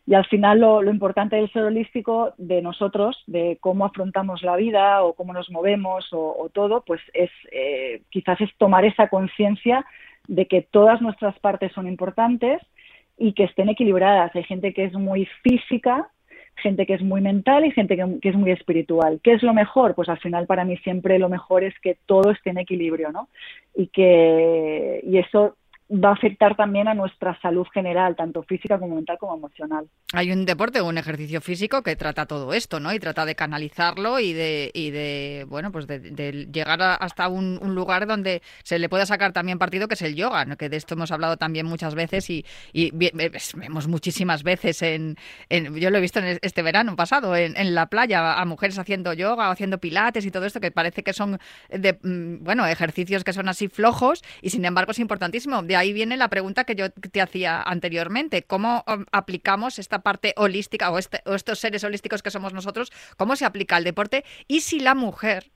Y 0.06 0.14
al 0.14 0.26
final 0.26 0.62
lo, 0.62 0.82
lo, 0.82 0.90
importante 0.90 1.36
del 1.36 1.52
ser 1.52 1.64
holístico 1.64 2.34
de 2.38 2.62
nosotros, 2.62 3.22
de 3.28 3.58
cómo 3.60 3.84
afrontamos 3.84 4.42
la 4.42 4.56
vida 4.56 5.04
o 5.04 5.14
cómo 5.14 5.34
nos 5.34 5.50
movemos 5.50 6.08
o, 6.14 6.50
todo, 6.54 6.82
pues 6.86 7.02
es 7.14 7.30
eh, 7.52 8.04
quizás 8.10 8.40
es 8.40 8.50
tomar 8.58 8.86
esa 8.86 9.10
conciencia 9.10 9.86
de 10.30 10.48
que 10.48 10.62
todas 10.62 11.02
nuestras 11.02 11.38
partes 11.40 11.74
son 11.74 11.90
importantes 11.90 12.62
y 13.18 13.34
que 13.34 13.46
estén 13.46 13.70
equilibradas. 13.70 14.36
Hay 14.36 14.44
gente 14.44 14.74
que 14.74 14.86
es 14.86 14.94
muy 14.94 15.28
física, 15.44 16.10
gente 16.58 16.86
que 16.86 16.96
es 16.96 17.02
muy 17.02 17.22
mental 17.22 17.66
y 17.66 17.72
gente 17.72 17.96
que, 17.96 18.30
es 18.30 18.36
muy 18.36 18.52
espiritual. 18.52 19.20
¿Qué 19.24 19.34
es 19.34 19.44
lo 19.44 19.54
mejor? 19.54 19.96
Pues 19.96 20.10
al 20.10 20.20
final 20.20 20.46
para 20.46 20.66
mí 20.66 20.78
siempre 20.78 21.20
lo 21.20 21.30
mejor 21.30 21.64
es 21.64 21.78
que 21.80 21.98
todo 22.06 22.32
esté 22.32 22.52
en 22.52 22.60
equilibrio, 22.60 23.12
¿no? 23.12 23.30
Y 23.76 23.88
que 23.88 25.02
y 25.04 25.18
eso 25.18 25.56
va 25.90 26.10
a 26.10 26.14
afectar 26.14 26.56
también 26.56 26.88
a 26.88 26.94
nuestra 26.94 27.40
salud 27.42 27.66
general, 27.74 28.16
tanto 28.16 28.44
física 28.44 28.78
como 28.78 28.96
mental 28.96 29.18
como 29.18 29.36
emocional. 29.36 29.88
Hay 30.14 30.32
un 30.32 30.46
deporte 30.46 30.82
o 30.82 30.88
un 30.88 30.98
ejercicio 30.98 31.40
físico 31.40 31.82
que 31.82 31.96
trata 31.96 32.26
todo 32.26 32.54
esto, 32.54 32.80
¿no? 32.80 32.94
Y 32.94 33.00
trata 33.00 33.26
de 33.26 33.36
canalizarlo 33.36 34.20
y 34.20 34.34
de, 34.34 34.72
y 34.74 34.92
de 34.92 35.46
bueno, 35.48 35.72
pues 35.72 35.88
de, 35.88 36.48
llegar 36.52 36.82
hasta 36.82 37.28
un, 37.30 37.58
lugar 37.74 38.08
donde 38.08 38.42
se 38.64 38.80
le 38.80 38.90
pueda 38.90 39.06
sacar 39.06 39.32
también 39.34 39.60
partido, 39.60 39.88
que 39.88 39.94
es 39.94 40.02
el 40.02 40.16
yoga, 40.16 40.46
¿no? 40.46 40.58
que 40.58 40.70
de 40.70 40.78
esto 40.78 40.96
hemos 40.96 41.12
hablado 41.12 41.38
también 41.38 41.66
muchas 41.66 41.96
veces 41.96 42.30
y, 42.30 42.44
vemos 42.74 43.88
muchísimas 43.88 44.44
veces 44.44 44.82
en, 44.82 45.16
yo 45.50 45.90
lo 45.90 45.98
he 45.98 46.02
visto 46.02 46.20
en 46.20 46.40
este 46.42 46.62
verano 46.62 46.96
pasado, 46.96 47.36
en, 47.36 47.56
en, 47.56 47.76
la 47.76 47.88
playa, 47.88 48.40
a 48.40 48.46
mujeres 48.46 48.80
haciendo 48.80 49.14
yoga 49.14 49.50
o 49.50 49.52
haciendo 49.52 49.78
pilates 49.78 50.26
y 50.26 50.32
todo 50.32 50.46
esto, 50.46 50.60
que 50.60 50.72
parece 50.72 51.04
que 51.04 51.14
son, 51.14 51.40
de, 51.70 51.94
mm, 52.02 52.44
bueno, 52.44 52.66
ejercicios 52.66 53.24
que 53.24 53.34
son 53.34 53.48
así 53.48 53.68
flojos 53.68 54.24
y 54.42 54.50
sin 54.50 54.66
embargo 54.66 54.92
es 54.92 55.00
importantísimo 55.00 55.62
ahí 55.78 55.94
viene 55.94 56.18
la 56.18 56.30
pregunta 56.30 56.64
que 56.64 56.76
yo 56.76 56.90
te 56.92 57.22
hacía 57.22 57.62
anteriormente. 57.62 58.44
¿Cómo 58.44 58.84
um, 58.88 59.06
aplicamos 59.12 59.80
esta 59.80 60.00
parte 60.00 60.34
holística 60.38 60.92
este, 60.98 61.22
o, 61.26 61.36
estos 61.36 61.60
seres 61.60 61.84
holísticos 61.84 62.22
que 62.22 62.32
somos 62.32 62.54
nosotros? 62.54 62.92
¿Cómo 63.18 63.36
se 63.36 63.46
aplica 63.46 63.76
al 63.76 63.84
deporte? 63.84 64.26
Y 64.48 64.62
si 64.62 64.80
la 64.80 64.96
mujer 64.96 65.52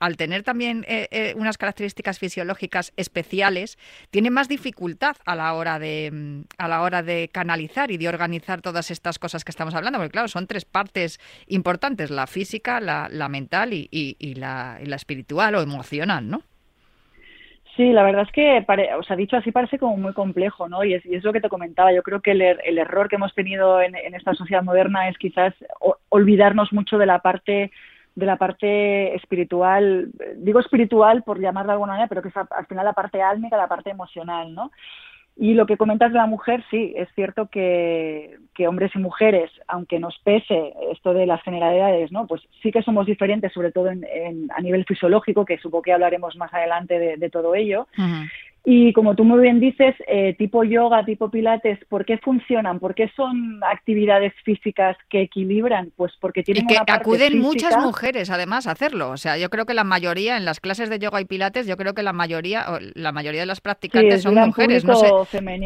al 0.00 0.16
tener 0.16 0.42
también 0.42 0.84
eh, 0.88 1.08
eh, 1.12 1.34
unas 1.36 1.56
características 1.56 2.18
fisiológicas 2.18 2.92
especiales, 2.96 3.78
tiene 4.10 4.28
más 4.28 4.48
dificultad 4.48 5.16
a 5.24 5.36
la 5.36 5.54
hora 5.54 5.78
de 5.78 6.10
mm, 6.12 6.40
a 6.58 6.68
la 6.68 6.82
hora 6.82 7.02
de 7.02 7.30
canalizar 7.32 7.90
y 7.90 7.96
de 7.96 8.08
organizar 8.08 8.60
todas 8.60 8.90
estas 8.90 9.18
cosas 9.18 9.44
que 9.44 9.50
estamos 9.50 9.74
hablando, 9.74 9.98
porque 9.98 10.10
claro, 10.10 10.28
son 10.28 10.46
tres 10.46 10.64
partes 10.64 11.20
importantes: 11.46 12.10
la 12.10 12.26
física, 12.26 12.80
la, 12.80 13.08
mental 13.28 13.70
la, 13.70 13.76
y 13.90 14.34
la 14.34 14.96
espiritual 14.96 15.54
o 15.54 15.62
emocional, 15.62 16.28
¿no? 16.28 16.42
Sí, 17.76 17.92
la 17.92 18.04
verdad 18.04 18.22
es 18.22 18.32
que, 18.32 18.64
o 18.96 19.02
sea, 19.02 19.16
dicho 19.16 19.36
así 19.36 19.50
parece 19.50 19.78
como 19.80 19.96
muy 19.96 20.12
complejo, 20.12 20.68
¿no? 20.68 20.84
Y 20.84 20.94
es, 20.94 21.04
y 21.04 21.16
es 21.16 21.24
lo 21.24 21.32
que 21.32 21.40
te 21.40 21.48
comentaba. 21.48 21.92
Yo 21.92 22.04
creo 22.04 22.20
que 22.20 22.30
el, 22.30 22.40
er, 22.40 22.60
el 22.64 22.78
error 22.78 23.08
que 23.08 23.16
hemos 23.16 23.34
tenido 23.34 23.80
en, 23.80 23.96
en, 23.96 24.14
esta 24.14 24.32
sociedad 24.34 24.62
moderna 24.62 25.08
es 25.08 25.18
quizás 25.18 25.52
olvidarnos 26.08 26.72
mucho 26.72 26.98
de 26.98 27.06
la 27.06 27.18
parte 27.18 27.72
de 28.14 28.26
la 28.26 28.36
parte 28.36 29.14
espiritual, 29.16 30.08
digo 30.36 30.60
espiritual 30.60 31.24
por 31.24 31.40
llamarla 31.40 31.72
de 31.72 31.74
alguna 31.74 31.92
manera, 31.94 32.08
pero 32.08 32.22
que 32.22 32.28
es 32.28 32.36
al 32.36 32.66
final 32.66 32.84
la 32.84 32.92
parte 32.92 33.20
álmica, 33.20 33.56
la 33.56 33.66
parte 33.66 33.90
emocional, 33.90 34.54
¿no? 34.54 34.70
Y 35.36 35.54
lo 35.54 35.66
que 35.66 35.76
comentas 35.76 36.12
de 36.12 36.18
la 36.18 36.26
mujer, 36.26 36.64
sí, 36.70 36.92
es 36.96 37.08
cierto 37.16 37.48
que, 37.48 38.38
hombres 38.68 38.92
y 38.94 38.98
mujeres, 38.98 39.50
aunque 39.66 39.98
nos 39.98 40.16
pese 40.22 40.72
esto 40.92 41.12
de 41.12 41.26
las 41.26 41.42
generalidades, 41.42 42.12
¿no? 42.12 42.28
Pues 42.28 42.40
sí 42.62 42.70
que 42.70 42.82
somos 42.82 43.06
diferentes, 43.06 43.52
sobre 43.52 43.72
todo 43.72 43.88
en, 43.88 44.04
a 44.56 44.60
nivel 44.60 44.84
fisiológico, 44.84 45.44
que 45.44 45.58
supongo 45.58 45.82
que 45.82 45.92
hablaremos 45.92 46.36
más 46.36 46.54
adelante 46.54 47.16
de, 47.16 47.30
todo 47.30 47.56
ello. 47.56 47.88
Y 48.66 48.94
como 48.94 49.14
tú 49.14 49.24
muy 49.24 49.42
bien 49.42 49.60
dices, 49.60 49.94
eh, 50.06 50.34
tipo 50.38 50.64
yoga, 50.64 51.04
tipo 51.04 51.30
pilates, 51.30 51.78
¿por 51.86 52.06
qué 52.06 52.16
funcionan? 52.16 52.80
¿Por 52.80 52.94
qué 52.94 53.10
son 53.14 53.60
actividades 53.62 54.32
físicas 54.42 54.96
que 55.10 55.20
equilibran? 55.20 55.92
Pues 55.94 56.12
porque 56.18 56.42
tienen 56.42 56.64
y 56.64 56.66
que 56.66 56.78
acuden 56.86 57.40
muchas 57.40 57.76
mujeres 57.76 58.30
además 58.30 58.66
a 58.66 58.70
hacerlo. 58.70 59.10
O 59.10 59.18
sea, 59.18 59.36
yo 59.36 59.50
creo 59.50 59.66
que 59.66 59.74
la 59.74 59.84
mayoría 59.84 60.38
en 60.38 60.46
las 60.46 60.60
clases 60.60 60.88
de 60.88 60.98
yoga 60.98 61.20
y 61.20 61.26
pilates, 61.26 61.66
yo 61.66 61.76
creo 61.76 61.92
que 61.92 62.02
la 62.02 62.14
mayoría, 62.14 62.64
la 62.94 63.12
mayoría 63.12 63.40
de 63.40 63.46
las 63.46 63.60
practicantes 63.60 64.22
son 64.22 64.34
mujeres. 64.34 64.82
No 64.86 64.96
sé, 64.96 65.10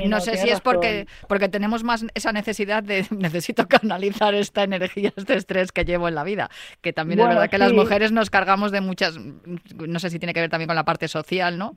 no 0.09 0.21
sé 0.21 0.37
si 0.37 0.50
es 0.50 0.61
porque 0.61 1.07
porque 1.28 1.49
tenemos 1.49 1.85
más 1.85 2.05
esa 2.14 2.33
necesidad 2.33 2.83
de 2.83 3.07
necesito 3.17 3.69
canalizar 3.69 4.35
esta 4.35 4.64
energía, 4.64 5.12
este 5.17 5.37
estrés 5.37 5.71
que 5.71 5.85
llevo 5.85 6.09
en 6.09 6.17
la 6.17 6.25
vida. 6.25 6.50
Que 6.81 6.93
también 6.93 7.21
es 7.21 7.28
verdad 7.28 7.49
que 7.49 7.59
las 7.59 7.73
mujeres 7.73 8.11
nos 8.11 8.28
cargamos 8.28 8.73
de 8.73 8.81
muchas, 8.81 9.17
no 9.19 9.99
sé 10.00 10.11
si 10.11 10.19
tiene 10.19 10.35
que 10.35 10.40
ver 10.40 10.50
también 10.50 10.67
con 10.67 10.76
la 10.76 10.85
parte 10.85 11.07
social, 11.07 11.59
¿no? 11.59 11.76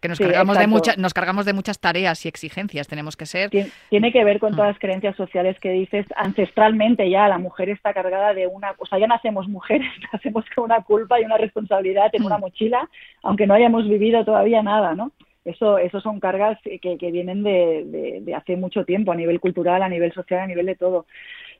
Que 0.00 0.08
nos 0.08 0.18
cargamos 0.18 0.61
de 0.66 0.96
nos 0.96 1.14
cargamos 1.14 1.46
de 1.46 1.52
muchas 1.52 1.78
tareas 1.78 2.24
y 2.24 2.28
exigencias, 2.28 2.88
tenemos 2.88 3.16
que 3.16 3.26
ser. 3.26 3.50
Tiene 3.90 4.12
que 4.12 4.24
ver 4.24 4.38
con 4.38 4.52
mm. 4.52 4.56
todas 4.56 4.70
las 4.70 4.78
creencias 4.78 5.16
sociales 5.16 5.58
que 5.60 5.70
dices, 5.70 6.06
ancestralmente 6.16 7.08
ya 7.08 7.28
la 7.28 7.38
mujer 7.38 7.68
está 7.70 7.92
cargada 7.92 8.34
de 8.34 8.46
una, 8.46 8.74
o 8.78 8.86
sea, 8.86 8.98
ya 8.98 9.06
nacemos 9.06 9.48
mujeres, 9.48 9.88
nacemos 10.12 10.44
con 10.54 10.64
una 10.64 10.82
culpa 10.82 11.20
y 11.20 11.24
una 11.24 11.36
responsabilidad 11.36 12.10
en 12.12 12.24
una 12.24 12.38
mm. 12.38 12.40
mochila, 12.40 12.88
aunque 13.22 13.46
no 13.46 13.54
hayamos 13.54 13.88
vivido 13.88 14.24
todavía 14.24 14.62
nada, 14.62 14.94
¿no? 14.94 15.12
Eso, 15.44 15.78
eso 15.78 16.00
son 16.00 16.20
cargas 16.20 16.56
que, 16.62 16.78
que 16.78 17.10
vienen 17.10 17.42
de, 17.42 18.20
de, 18.22 18.34
hace 18.34 18.56
mucho 18.56 18.84
tiempo, 18.84 19.10
a 19.10 19.16
nivel 19.16 19.40
cultural, 19.40 19.82
a 19.82 19.88
nivel 19.88 20.12
social, 20.12 20.40
a 20.40 20.46
nivel 20.46 20.66
de 20.66 20.76
todo. 20.76 21.06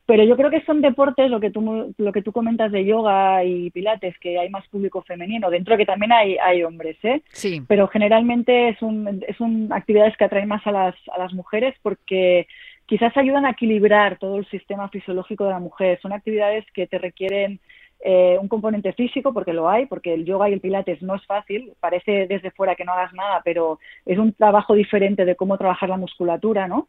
Pero 0.05 0.25
yo 0.25 0.37
creo 0.37 0.51
que 0.51 0.65
son 0.65 0.81
deportes, 0.81 1.31
lo 1.31 1.39
que 1.39 1.51
tú, 1.51 1.95
lo 1.97 2.13
que 2.13 2.23
tú 2.23 2.33
comentas 2.33 2.73
de 2.73 2.85
yoga 2.85 3.45
y 3.45 3.71
pilates, 3.71 4.19
que 4.19 4.39
hay 4.39 4.51
más 4.51 4.67
público 4.69 5.03
femenino, 5.03 5.49
dentro 5.49 5.75
de 5.75 5.79
que 5.79 5.87
también 5.87 6.13
hay, 6.13 6.37
hay 6.39 6.65
hombres, 6.65 6.97
¿eh? 7.05 7.23
Sí. 7.33 7.63
Pero 7.69 7.87
generalmente 7.87 8.71
es 8.71 8.83
un, 8.83 9.23
es 9.27 9.41
un 9.41 9.73
actividades 9.73 10.17
que 10.17 10.25
atraen 10.25 10.49
más 10.49 10.67
a 10.67 10.73
las, 10.73 10.95
a 11.15 11.19
las 11.19 11.33
mujeres 11.33 11.75
porque 11.83 12.49
quizás 12.87 13.17
ayudan 13.17 13.47
a 13.47 13.51
equilibrar 13.51 14.19
todo 14.19 14.39
el 14.39 14.47
sistema 14.47 14.89
fisiológico 14.89 15.45
de 15.45 15.51
la 15.51 15.61
mujer. 15.61 16.01
Son 16.03 16.13
actividades 16.13 16.65
que 16.73 16.87
te 16.87 16.99
requieren 16.99 17.61
eh, 18.05 18.37
un 18.41 18.49
componente 18.49 18.93
físico, 18.95 19.33
porque 19.33 19.53
lo 19.53 19.71
hay, 19.71 19.87
porque 19.87 20.13
el 20.13 20.25
yoga 20.25 20.51
y 20.51 20.55
el 20.55 20.61
pilates 20.61 21.01
no 21.03 21.15
es 21.15 21.25
fácil, 21.25 21.73
parece 21.79 22.27
desde 22.27 22.51
fuera 22.51 22.75
que 22.75 22.85
no 22.85 22.93
hagas 22.93 23.15
nada, 23.15 23.41
pero 23.45 23.79
es 24.05 24.19
un 24.19 24.33
trabajo 24.33 24.75
diferente 24.75 25.25
de 25.25 25.37
cómo 25.37 25.57
trabajar 25.57 25.89
la 25.89 25.97
musculatura, 25.97 26.67
¿no? 26.67 26.89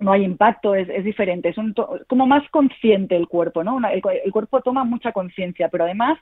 No 0.00 0.12
hay 0.12 0.24
impacto, 0.24 0.74
es, 0.74 0.88
es 0.88 1.04
diferente, 1.04 1.50
es 1.50 1.56
como 2.08 2.26
más 2.26 2.48
consciente 2.50 3.16
el 3.16 3.28
cuerpo, 3.28 3.62
¿no? 3.62 3.78
el, 3.88 4.32
cuerpo 4.32 4.62
toma 4.62 4.84
mucha 4.84 5.12
conciencia, 5.12 5.68
pero 5.68 5.84
además 5.84 6.18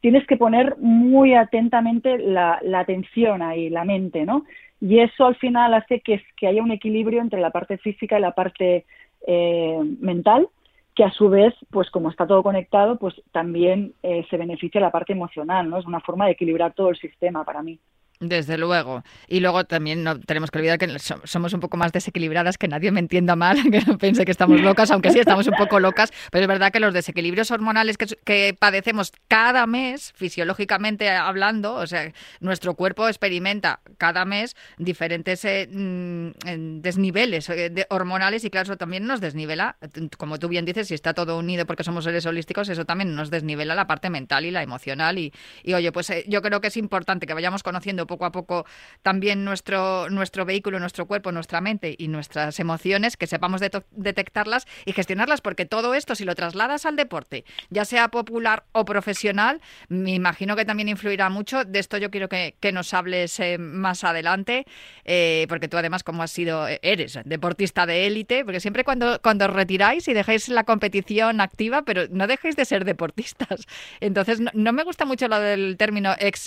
tienes 0.00 0.26
que 0.26 0.36
poner 0.36 0.76
muy 0.78 1.34
atentamente 1.34 2.18
la, 2.18 2.58
la, 2.62 2.80
atención 2.80 3.40
ahí, 3.42 3.70
la 3.70 3.84
mente, 3.84 4.24
¿no? 4.26 4.44
Y 4.80 4.98
eso 4.98 5.26
al 5.26 5.36
final 5.36 5.74
hace 5.74 6.00
que, 6.00 6.20
que 6.36 6.48
haya 6.48 6.62
un 6.62 6.72
equilibrio 6.72 7.20
entre 7.20 7.40
la 7.40 7.50
parte 7.50 7.78
física 7.78 8.18
y 8.18 8.22
la 8.22 8.32
parte 8.32 8.84
eh, 9.26 9.78
mental, 10.00 10.48
que 10.94 11.04
a 11.04 11.10
su 11.12 11.28
vez, 11.28 11.54
pues 11.70 11.88
como 11.90 12.10
está 12.10 12.26
todo 12.26 12.42
conectado, 12.42 12.98
pues 12.98 13.14
también 13.30 13.94
eh, 14.02 14.26
se 14.28 14.36
beneficia 14.36 14.80
la 14.80 14.90
parte 14.90 15.12
emocional, 15.12 15.70
¿no? 15.70 15.78
Es 15.78 15.86
una 15.86 16.00
forma 16.00 16.26
de 16.26 16.32
equilibrar 16.32 16.74
todo 16.74 16.90
el 16.90 16.96
sistema 16.96 17.44
para 17.44 17.62
mí. 17.62 17.78
Desde 18.22 18.56
luego. 18.56 19.02
Y 19.26 19.40
luego 19.40 19.64
también 19.64 20.04
no 20.04 20.20
tenemos 20.20 20.52
que 20.52 20.58
olvidar 20.58 20.78
que 20.78 20.96
somos 21.24 21.52
un 21.54 21.58
poco 21.58 21.76
más 21.76 21.90
desequilibradas, 21.90 22.56
que 22.56 22.68
nadie 22.68 22.92
me 22.92 23.00
entienda 23.00 23.34
mal, 23.34 23.60
que 23.70 23.80
no 23.80 23.98
piense 23.98 24.24
que 24.24 24.30
estamos 24.30 24.60
locas, 24.60 24.92
aunque 24.92 25.10
sí 25.10 25.18
estamos 25.18 25.48
un 25.48 25.54
poco 25.54 25.80
locas, 25.80 26.12
pero 26.30 26.42
es 26.42 26.48
verdad 26.48 26.70
que 26.70 26.78
los 26.78 26.94
desequilibrios 26.94 27.50
hormonales 27.50 27.96
que, 27.98 28.56
padecemos 28.56 29.12
cada 29.26 29.66
mes, 29.66 30.12
fisiológicamente 30.14 31.10
hablando, 31.10 31.74
o 31.74 31.86
sea, 31.88 32.12
nuestro 32.38 32.74
cuerpo 32.74 33.08
experimenta 33.08 33.80
cada 33.98 34.24
mes 34.24 34.54
diferentes 34.78 35.44
eh, 35.44 35.68
mm, 35.68 36.80
desniveles 36.80 37.48
eh, 37.48 37.86
hormonales 37.90 38.44
y 38.44 38.50
claro, 38.50 38.66
eso 38.66 38.76
también 38.76 39.04
nos 39.04 39.20
desnivela, 39.20 39.78
como 40.16 40.38
tú 40.38 40.46
bien 40.46 40.64
dices, 40.64 40.86
si 40.86 40.94
está 40.94 41.12
todo 41.12 41.36
unido 41.40 41.66
porque 41.66 41.82
somos 41.82 42.04
seres 42.04 42.24
holísticos, 42.24 42.68
eso 42.68 42.84
también 42.84 43.16
nos 43.16 43.30
desnivela 43.30 43.74
la 43.74 43.88
parte 43.88 44.10
mental 44.10 44.44
y 44.44 44.52
la 44.52 44.62
emocional. 44.62 45.18
Y, 45.18 45.32
y 45.64 45.74
oye, 45.74 45.90
pues 45.90 46.08
eh, 46.10 46.24
yo 46.28 46.40
creo 46.40 46.60
que 46.60 46.68
es 46.68 46.76
importante 46.76 47.26
que 47.26 47.34
vayamos 47.34 47.64
conociendo 47.64 48.06
poco 48.12 48.26
a 48.26 48.32
poco 48.32 48.66
también 49.00 49.42
nuestro, 49.42 50.10
nuestro 50.10 50.44
vehículo, 50.44 50.78
nuestro 50.78 51.06
cuerpo, 51.06 51.32
nuestra 51.32 51.62
mente 51.62 51.94
y 51.96 52.08
nuestras 52.08 52.60
emociones, 52.60 53.16
que 53.16 53.26
sepamos 53.26 53.62
detectarlas 53.90 54.66
y 54.84 54.92
gestionarlas, 54.92 55.40
porque 55.40 55.64
todo 55.64 55.94
esto, 55.94 56.14
si 56.14 56.26
lo 56.26 56.34
trasladas 56.34 56.84
al 56.84 56.96
deporte, 56.96 57.46
ya 57.70 57.86
sea 57.86 58.08
popular 58.08 58.64
o 58.72 58.84
profesional, 58.84 59.62
me 59.88 60.12
imagino 60.12 60.56
que 60.56 60.66
también 60.66 60.90
influirá 60.90 61.30
mucho. 61.30 61.64
De 61.64 61.78
esto 61.78 61.96
yo 61.96 62.10
quiero 62.10 62.28
que, 62.28 62.54
nos 62.72 62.92
hables 62.92 63.40
eh, 63.40 63.56
más 63.58 64.04
adelante, 64.04 64.66
eh, 65.04 65.46
porque 65.48 65.68
tú 65.68 65.78
además, 65.78 66.02
como 66.02 66.22
has 66.22 66.30
sido, 66.30 66.68
eh, 66.68 66.78
eres 66.82 67.18
deportista 67.24 67.86
de 67.86 68.06
élite, 68.06 68.44
porque 68.44 68.60
siempre 68.60 68.84
cuando, 68.84 69.20
cuando 69.22 69.46
retiráis 69.48 70.06
y 70.08 70.12
dejáis 70.12 70.48
la 70.48 70.64
competición 70.64 71.40
activa, 71.40 71.82
pero 71.82 72.02
no 72.10 72.26
dejéis 72.26 72.56
de 72.56 72.66
ser 72.66 72.84
deportistas. 72.84 73.66
Entonces, 74.00 74.40
no, 74.52 74.72
me 74.72 74.84
gusta 74.84 75.06
mucho 75.06 75.28
lo 75.28 75.38
del 75.38 75.76
término 75.78 76.14
ex 76.18 76.46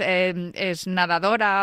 nadadora 0.87 1.54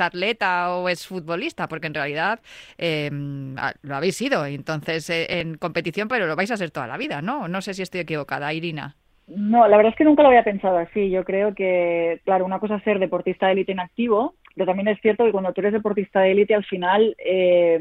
atleta 0.00 0.74
o 0.74 0.88
ex 0.88 1.06
futbolista, 1.06 1.68
porque 1.68 1.86
en 1.86 1.94
realidad 1.94 2.40
em, 2.78 3.54
lo 3.82 3.96
habéis 3.96 4.16
sido, 4.16 4.44
entonces 4.46 5.08
eh, 5.10 5.40
en 5.40 5.56
competición, 5.56 6.08
pero 6.08 6.26
lo 6.26 6.36
vais 6.36 6.50
a 6.50 6.56
ser 6.56 6.70
toda 6.70 6.86
la 6.86 6.96
vida, 6.96 7.22
¿no? 7.22 7.48
No 7.48 7.60
sé 7.60 7.74
si 7.74 7.82
estoy 7.82 8.00
equivocada, 8.00 8.52
Irina. 8.52 8.96
No, 9.26 9.66
la 9.68 9.76
verdad 9.76 9.92
es 9.92 9.96
que 9.96 10.04
nunca 10.04 10.22
lo 10.22 10.28
había 10.28 10.44
pensado 10.44 10.76
así. 10.76 11.10
Yo 11.10 11.24
creo 11.24 11.54
que, 11.54 12.20
claro, 12.24 12.44
una 12.44 12.58
cosa 12.58 12.76
es 12.76 12.84
ser 12.84 12.98
deportista 12.98 13.46
de 13.46 13.52
élite 13.52 13.72
en 13.72 13.80
activo, 13.80 14.34
pero 14.54 14.66
también 14.66 14.88
es 14.88 15.00
cierto 15.00 15.24
que 15.24 15.32
cuando 15.32 15.52
tú 15.52 15.62
eres 15.62 15.72
deportista 15.72 16.20
de 16.20 16.32
élite, 16.32 16.54
al 16.54 16.64
final 16.64 17.16
eh, 17.18 17.80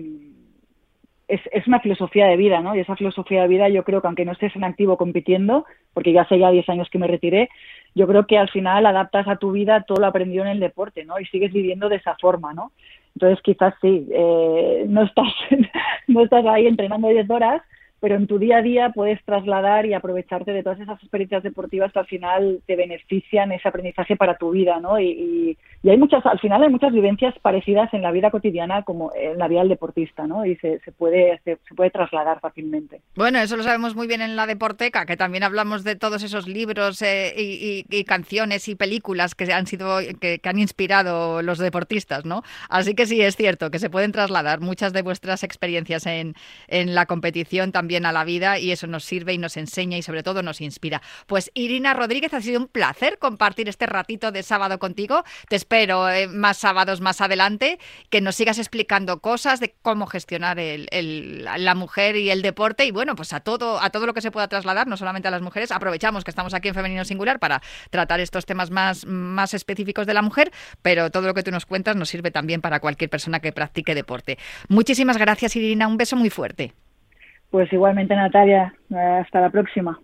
es, 1.27 1.41
es, 1.51 1.67
una 1.67 1.81
filosofía 1.81 2.27
de 2.27 2.37
vida, 2.37 2.61
¿no? 2.61 2.75
Y 2.75 2.79
esa 2.79 2.95
filosofía 2.95 3.41
de 3.41 3.47
vida 3.49 3.67
yo 3.67 3.83
creo 3.83 4.01
que 4.01 4.07
aunque 4.07 4.25
no 4.25 4.31
estés 4.31 4.55
en 4.55 4.63
activo 4.63 4.97
compitiendo, 4.97 5.65
porque 5.93 6.13
ya 6.13 6.21
hace 6.21 6.39
ya 6.39 6.49
10 6.49 6.69
años 6.69 6.89
que 6.89 6.99
me 6.99 7.07
retiré, 7.07 7.49
yo 7.95 8.07
creo 8.07 8.25
que 8.25 8.37
al 8.37 8.49
final 8.49 8.85
adaptas 8.85 9.27
a 9.27 9.35
tu 9.35 9.51
vida 9.51 9.83
todo 9.87 9.99
lo 9.99 10.07
aprendido 10.07 10.43
en 10.43 10.51
el 10.51 10.59
deporte, 10.59 11.05
¿no? 11.05 11.19
Y 11.19 11.25
sigues 11.25 11.51
viviendo 11.51 11.89
de 11.89 11.97
esa 11.97 12.15
forma, 12.19 12.53
¿no? 12.53 12.71
Entonces 13.15 13.39
quizás 13.43 13.73
sí, 13.81 14.07
eh, 14.11 14.85
no 14.87 15.03
estás 15.03 15.27
no 16.07 16.23
estás 16.23 16.45
ahí 16.45 16.67
entrenando 16.67 17.07
10 17.07 17.29
horas, 17.29 17.61
pero 18.03 18.17
en 18.17 18.27
tu 18.27 18.37
día 18.37 18.57
a 18.57 18.61
día 18.61 18.91
puedes 18.93 19.23
trasladar 19.23 19.85
y 19.85 19.93
aprovecharte 19.93 20.51
de 20.51 20.61
todas 20.61 20.77
esas 20.77 21.01
experiencias 21.01 21.41
deportivas 21.41 21.93
que 21.93 21.99
al 21.99 22.05
final 22.05 22.59
te 22.67 22.75
benefician 22.75 23.53
ese 23.53 23.65
aprendizaje 23.65 24.17
para 24.17 24.35
tu 24.35 24.51
vida, 24.51 24.81
¿no? 24.81 24.99
Y, 24.99 25.57
hay 25.85 25.97
muchas, 25.97 26.25
al 26.25 26.39
final 26.39 26.63
hay 26.63 26.69
muchas 26.69 26.93
vivencias 26.93 27.33
parecidas 27.41 27.93
en 27.93 28.01
la 28.01 28.11
vida 28.11 28.31
cotidiana 28.31 28.83
como 28.83 29.11
en 29.15 29.37
la 29.37 29.49
vida 29.49 29.59
del 29.59 29.69
deportista, 29.69 30.27
¿no? 30.27 30.45
Y 30.45 30.55
se, 30.57 30.79
se 30.79 30.93
puede 30.93 31.41
se, 31.43 31.57
puede 31.75 31.91
trasladar 31.91 32.39
fácilmente. 32.39 33.01
Bueno, 33.15 33.39
eso 33.39 33.57
lo 33.57 33.63
sabemos 33.63 33.93
muy 33.93 34.07
bien 34.07 34.21
en 34.21 34.37
la 34.37 34.47
Deporteca, 34.47 35.05
que 35.05 35.17
también 35.17 35.43
hablamos 35.43 35.83
de 35.83 35.97
todos 35.97 36.23
esos 36.23 36.47
libros 36.47 37.01
eh, 37.01 37.33
y, 37.37 38.03
canciones 38.05 38.69
y 38.69 38.75
películas 38.75 39.35
que 39.35 39.51
han 39.51 39.67
sido 39.67 39.97
que, 40.21 40.39
que 40.39 40.49
han 40.49 40.59
inspirado 40.59 41.41
los 41.41 41.57
deportistas, 41.57 42.23
¿no? 42.25 42.43
Así 42.69 42.95
que 42.95 43.05
sí 43.05 43.21
es 43.21 43.35
cierto 43.35 43.69
que 43.69 43.79
se 43.79 43.89
pueden 43.89 44.13
trasladar 44.13 44.61
muchas 44.61 44.93
de 44.93 45.01
vuestras 45.01 45.43
experiencias 45.43 46.05
en, 46.05 46.33
en 46.69 46.95
la 46.95 47.05
competición 47.05 47.73
también 47.73 47.92
a 47.97 48.11
la 48.11 48.23
vida 48.23 48.59
y 48.59 48.71
eso 48.71 48.87
nos 48.87 49.03
sirve 49.03 49.33
y 49.33 49.37
nos 49.37 49.57
enseña 49.57 49.97
y 49.97 50.01
sobre 50.01 50.23
todo 50.23 50.41
nos 50.41 50.61
inspira. 50.61 51.01
Pues 51.27 51.51
Irina 51.53 51.93
Rodríguez, 51.93 52.33
ha 52.33 52.41
sido 52.41 52.59
un 52.59 52.67
placer 52.67 53.19
compartir 53.19 53.69
este 53.69 53.85
ratito 53.85 54.31
de 54.31 54.43
sábado 54.43 54.79
contigo. 54.79 55.23
Te 55.47 55.55
espero 55.55 56.09
eh, 56.09 56.27
más 56.27 56.57
sábados 56.57 57.01
más 57.01 57.21
adelante, 57.21 57.79
que 58.09 58.21
nos 58.21 58.35
sigas 58.35 58.57
explicando 58.57 59.19
cosas 59.19 59.59
de 59.59 59.75
cómo 59.81 60.07
gestionar 60.07 60.59
el, 60.59 61.43
la 61.43 61.75
mujer 61.75 62.15
y 62.15 62.29
el 62.29 62.41
deporte 62.41 62.85
y 62.85 62.91
bueno, 62.91 63.15
pues 63.15 63.33
a 63.33 63.39
todo, 63.39 63.81
a 63.81 63.89
todo 63.89 64.05
lo 64.05 64.13
que 64.13 64.21
se 64.21 64.31
pueda 64.31 64.47
trasladar, 64.47 64.87
no 64.87 64.97
solamente 64.97 65.27
a 65.27 65.31
las 65.31 65.41
mujeres. 65.41 65.71
Aprovechamos 65.71 66.23
que 66.23 66.31
estamos 66.31 66.53
aquí 66.53 66.69
en 66.69 66.75
Femenino 66.75 67.05
Singular 67.05 67.39
para 67.39 67.61
tratar 67.89 68.19
estos 68.19 68.45
temas 68.45 68.71
más, 68.71 69.05
más 69.05 69.53
específicos 69.53 70.07
de 70.07 70.13
la 70.13 70.21
mujer, 70.21 70.51
pero 70.81 71.11
todo 71.11 71.27
lo 71.27 71.33
que 71.33 71.43
tú 71.43 71.51
nos 71.51 71.65
cuentas 71.65 71.95
nos 71.95 72.09
sirve 72.09 72.31
también 72.31 72.61
para 72.61 72.79
cualquier 72.79 73.09
persona 73.09 73.39
que 73.39 73.51
practique 73.51 73.95
deporte. 73.95 74.37
Muchísimas 74.67 75.17
gracias, 75.17 75.55
Irina. 75.55 75.87
Un 75.87 75.97
beso 75.97 76.15
muy 76.15 76.29
fuerte. 76.29 76.73
Pues 77.53 77.71
igualmente, 77.71 78.15
Natalia, 78.15 78.73
hasta 78.89 79.39
la 79.39 79.51
próxima. 79.51 79.99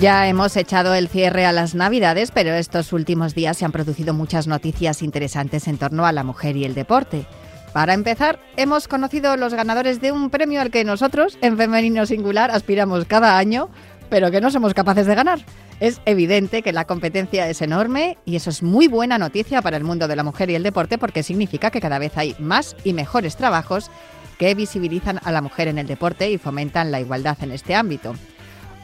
Ya 0.00 0.26
hemos 0.26 0.56
echado 0.56 0.94
el 0.94 1.08
cierre 1.08 1.44
a 1.44 1.52
las 1.52 1.74
Navidades, 1.74 2.30
pero 2.30 2.52
estos 2.54 2.92
últimos 2.94 3.34
días 3.34 3.58
se 3.58 3.66
han 3.66 3.72
producido 3.72 4.14
muchas 4.14 4.46
noticias 4.46 5.02
interesantes 5.02 5.68
en 5.68 5.76
torno 5.76 6.06
a 6.06 6.12
la 6.12 6.24
mujer 6.24 6.56
y 6.56 6.64
el 6.64 6.74
deporte. 6.74 7.26
Para 7.74 7.92
empezar, 7.92 8.40
hemos 8.56 8.88
conocido 8.88 9.36
los 9.36 9.52
ganadores 9.52 10.00
de 10.00 10.10
un 10.10 10.30
premio 10.30 10.62
al 10.62 10.70
que 10.70 10.84
nosotros, 10.84 11.36
en 11.42 11.58
Femenino 11.58 12.06
Singular, 12.06 12.50
aspiramos 12.50 13.04
cada 13.04 13.36
año, 13.36 13.68
pero 14.08 14.30
que 14.30 14.40
no 14.40 14.50
somos 14.50 14.72
capaces 14.72 15.06
de 15.06 15.14
ganar. 15.14 15.40
Es 15.78 16.00
evidente 16.06 16.62
que 16.62 16.72
la 16.72 16.86
competencia 16.86 17.48
es 17.48 17.60
enorme 17.60 18.16
y 18.24 18.36
eso 18.36 18.48
es 18.50 18.62
muy 18.62 18.88
buena 18.88 19.18
noticia 19.18 19.60
para 19.60 19.76
el 19.76 19.84
mundo 19.84 20.08
de 20.08 20.16
la 20.16 20.24
mujer 20.24 20.48
y 20.48 20.54
el 20.54 20.62
deporte 20.62 20.96
porque 20.96 21.22
significa 21.22 21.70
que 21.70 21.80
cada 21.80 21.98
vez 21.98 22.16
hay 22.16 22.34
más 22.38 22.76
y 22.82 22.94
mejores 22.94 23.36
trabajos 23.36 23.90
que 24.38 24.54
visibilizan 24.54 25.20
a 25.22 25.32
la 25.32 25.42
mujer 25.42 25.68
en 25.68 25.78
el 25.78 25.86
deporte 25.86 26.30
y 26.30 26.38
fomentan 26.38 26.90
la 26.90 27.00
igualdad 27.00 27.36
en 27.42 27.52
este 27.52 27.74
ámbito. 27.74 28.14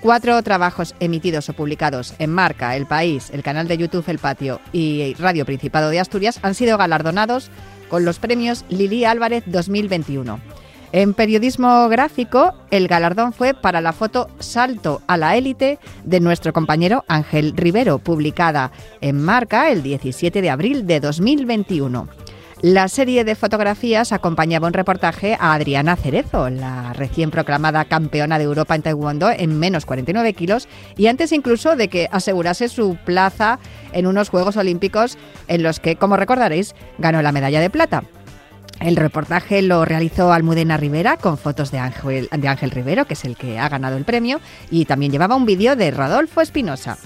Cuatro 0.01 0.41
trabajos 0.45 0.95
emitidos 1.01 1.49
o 1.49 1.55
publicados 1.55 2.15
en 2.21 2.31
Marca, 2.31 2.77
El 2.77 2.87
País, 2.87 3.31
el 3.33 3.43
canal 3.43 3.67
de 3.67 3.79
YouTube 3.79 4.09
El 4.09 4.21
Patio 4.21 4.61
y 4.73 5.15
Radio 5.19 5.45
Principado 5.45 5.91
de 5.91 5.99
Asturias 5.99 6.39
han 6.43 6.55
sido 6.55 6.79
galardonados 6.79 7.51
con 7.89 8.05
los 8.05 8.21
premios 8.21 8.65
Lili 8.69 9.05
Álvarez 9.05 9.43
2021. 9.47 10.39
En 10.93 11.15
periodismo 11.15 11.89
gráfico, 11.89 12.55
el 12.71 12.87
galardón 12.87 13.33
fue 13.33 13.55
para 13.55 13.81
la 13.81 13.93
foto 13.93 14.29
Salto 14.39 15.03
a 15.09 15.17
la 15.17 15.37
élite 15.37 15.81
de 16.05 16.21
nuestro 16.21 16.53
compañero 16.53 17.05
Ángel 17.09 17.55
Rivero, 17.57 17.99
publicada 17.99 18.71
en 19.01 19.21
Marca 19.21 19.71
el 19.71 19.83
17 19.83 20.41
de 20.41 20.51
abril 20.51 20.87
de 20.87 21.01
2021. 21.01 22.09
La 22.61 22.89
serie 22.89 23.23
de 23.23 23.37
fotografías 23.37 24.11
acompañaba 24.11 24.67
un 24.67 24.73
reportaje 24.73 25.37
a 25.39 25.55
Adriana 25.55 25.95
Cerezo, 25.95 26.51
la 26.51 26.93
recién 26.93 27.31
proclamada 27.31 27.85
campeona 27.85 28.37
de 28.37 28.45
Europa 28.45 28.75
en 28.75 28.83
Taekwondo 28.83 29.31
en 29.31 29.57
menos 29.61 29.87
49 29.87 30.33
kilos 30.33 30.67
y 30.97 31.07
antes 31.07 31.31
incluso 31.31 31.77
de 31.77 31.87
que 31.87 32.09
asegurase 32.11 32.69
su 32.69 32.97
plaza 33.05 33.61
en 33.93 34.09
unos 34.09 34.29
Juegos 34.29 34.57
Olímpicos 34.57 35.19
en 35.47 35.63
los 35.63 35.79
que, 35.79 35.95
como 35.95 36.17
recordaréis, 36.17 36.75
ganó 36.99 37.23
la 37.23 37.31
medalla 37.31 37.61
de 37.61 37.71
plata. 37.71 38.03
El 38.81 38.97
reportaje 38.97 39.63
lo 39.63 39.85
realizó 39.85 40.33
Almudena 40.33 40.77
Rivera 40.77 41.17
con 41.17 41.39
fotos 41.39 41.71
de 41.71 41.79
Ángel, 41.79 42.29
de 42.37 42.49
Ángel 42.49 42.73
Rivero, 42.73 43.05
que 43.07 43.15
es 43.15 43.25
el 43.25 43.37
que 43.37 43.61
ha 43.61 43.69
ganado 43.69 43.97
el 43.97 44.05
premio, 44.05 44.41
y 44.69 44.85
también 44.85 45.13
llevaba 45.13 45.37
un 45.37 45.47
vídeo 45.47 45.77
de 45.77 45.93
Rodolfo 45.93 46.41
Espinosa. 46.41 46.99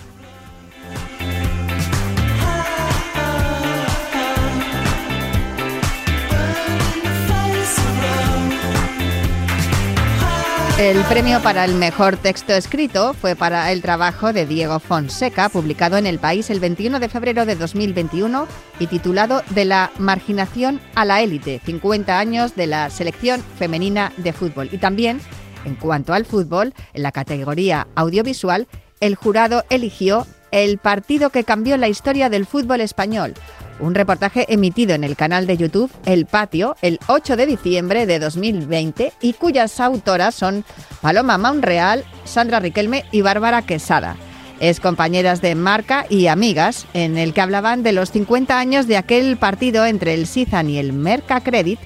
El 10.83 11.01
premio 11.05 11.41
para 11.41 11.65
el 11.65 11.77
mejor 11.77 12.17
texto 12.17 12.53
escrito 12.53 13.15
fue 13.15 13.37
para 13.37 13.71
el 13.71 13.83
trabajo 13.83 14.33
de 14.33 14.47
Diego 14.47 14.81
Fonseca, 14.81 15.49
publicado 15.49 15.97
en 15.97 16.07
El 16.07 16.19
País 16.19 16.51
el 16.51 16.59
21 16.59 16.99
de 16.99 17.09
febrero 17.09 17.47
de 17.47 17.55
2021 17.55 18.49
y 18.81 18.89
titulado 18.89 19.43
De 19.51 19.65
la 19.65 19.93
marginación 20.01 20.81
a 20.97 21.05
la 21.05 21.23
élite, 21.23 21.61
50 21.65 22.19
años 22.19 22.57
de 22.57 22.67
la 22.67 22.91
selección 22.91 23.45
femenina 23.61 24.13
de 24.17 24.33
fútbol. 24.33 24.71
Y 24.73 24.79
también, 24.79 25.21
en 25.65 25.77
cuanto 25.77 26.15
al 26.15 26.25
fútbol, 26.25 26.75
en 26.95 27.05
la 27.05 27.13
categoría 27.13 27.87
audiovisual, 27.95 28.67
el 28.99 29.15
jurado 29.15 29.63
eligió 29.71 30.27
el 30.51 30.79
partido 30.79 31.31
que 31.31 31.45
cambió 31.45 31.77
la 31.77 31.87
historia 31.87 32.29
del 32.29 32.45
fútbol 32.45 32.81
español, 32.81 33.35
un 33.83 33.95
reportaje 33.97 34.47
emitido 34.49 34.95
en 34.95 35.03
el 35.03 35.17
canal 35.17 35.47
de 35.47 35.57
YouTube 35.57 35.91
El 36.07 36.27
Patio 36.27 36.77
el 36.83 37.01
8 37.09 37.37
de 37.37 37.47
diciembre 37.47 38.07
de 38.07 38.21
2020 38.21 39.13
y 39.21 39.33
cuyas 39.33 39.81
autoras 39.81 40.37
son 40.37 40.65
Paloma 41.01 41.37
Monreal, 41.37 42.05
Sandra 42.25 42.61
Riquelme 42.61 43.05
y 43.11 43.23
Bárbara 43.23 43.63
Quesada. 43.63 44.17
Es 44.61 44.79
compañeras 44.79 45.43
de 45.43 45.57
marca 45.57 46.07
y 46.09 46.29
amigas 46.29 46.87
en 46.95 47.19
el 47.19 47.35
que 47.35 47.41
hablaban 47.41 47.83
de 47.83 47.93
los 47.93 48.13
50 48.13 48.57
años 48.57 48.87
de 48.87 48.97
aquel 48.97 49.37
partido 49.37 49.85
entre 49.85 50.15
el 50.15 50.29
Sizan 50.29 50.71
y 50.71 50.79
el 50.79 50.93
Mercacredit 50.93 51.81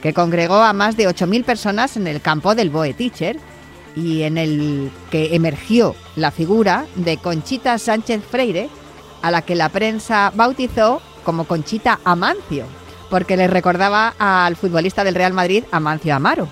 que 0.00 0.14
congregó 0.14 0.56
a 0.56 0.72
más 0.72 0.96
de 0.96 1.08
8.000 1.08 1.44
personas 1.44 1.96
en 1.96 2.06
el 2.06 2.20
campo 2.20 2.54
del 2.54 2.70
Boe 2.70 2.94
Teacher 2.94 3.36
y 3.96 4.22
en 4.22 4.38
el 4.38 4.92
que 5.10 5.34
emergió 5.34 5.96
la 6.14 6.30
figura 6.30 6.86
de 6.94 7.16
Conchita 7.16 7.76
Sánchez 7.78 8.22
Freire, 8.28 8.68
a 9.20 9.30
la 9.30 9.42
que 9.42 9.54
la 9.54 9.68
prensa 9.68 10.32
bautizó 10.34 11.02
como 11.24 11.44
Conchita 11.44 12.00
Amancio, 12.04 12.64
porque 13.10 13.36
le 13.36 13.46
recordaba 13.46 14.14
al 14.18 14.56
futbolista 14.56 15.04
del 15.04 15.14
Real 15.14 15.32
Madrid, 15.32 15.64
Amancio 15.70 16.14
Amaro. 16.14 16.48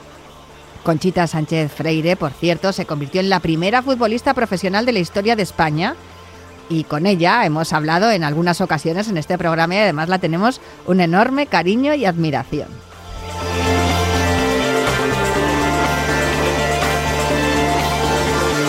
Conchita 0.82 1.26
Sánchez 1.26 1.72
Freire, 1.72 2.16
por 2.16 2.32
cierto, 2.32 2.72
se 2.72 2.86
convirtió 2.86 3.20
en 3.20 3.28
la 3.28 3.40
primera 3.40 3.82
futbolista 3.82 4.34
profesional 4.34 4.86
de 4.86 4.92
la 4.92 4.98
historia 4.98 5.36
de 5.36 5.42
España 5.42 5.94
y 6.68 6.84
con 6.84 7.04
ella 7.06 7.44
hemos 7.44 7.72
hablado 7.72 8.10
en 8.10 8.24
algunas 8.24 8.60
ocasiones 8.60 9.08
en 9.08 9.18
este 9.18 9.36
programa 9.36 9.74
y 9.74 9.78
además 9.78 10.08
la 10.08 10.18
tenemos 10.18 10.60
un 10.86 11.00
enorme 11.00 11.46
cariño 11.46 11.94
y 11.94 12.06
admiración. 12.06 12.68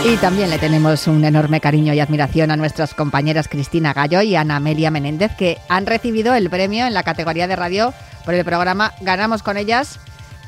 Y 0.04 0.18
también 0.18 0.50
le 0.50 0.58
tenemos 0.58 1.06
un 1.06 1.24
enorme 1.24 1.62
cariño 1.62 1.94
y 1.94 2.00
admiración 2.00 2.50
a 2.50 2.58
nuestras 2.58 2.96
compañeras 2.96 3.48
Cristina 3.48 3.94
Gallo 3.94 4.24
y 4.24 4.36
Ana 4.36 4.56
Amelia 4.56 4.90
Menéndez, 4.90 5.36
que 5.38 5.60
han 5.70 5.86
recibido 5.86 6.34
el 6.34 6.50
premio 6.50 6.88
en 6.88 6.96
la 6.96 7.04
categoría 7.04 7.48
de 7.48 7.56
radio 7.56 7.94
por 8.26 8.34
el 8.34 8.44
programa 8.44 8.94
Ganamos 9.02 9.44
con 9.44 9.58
ellas, 9.58 10.00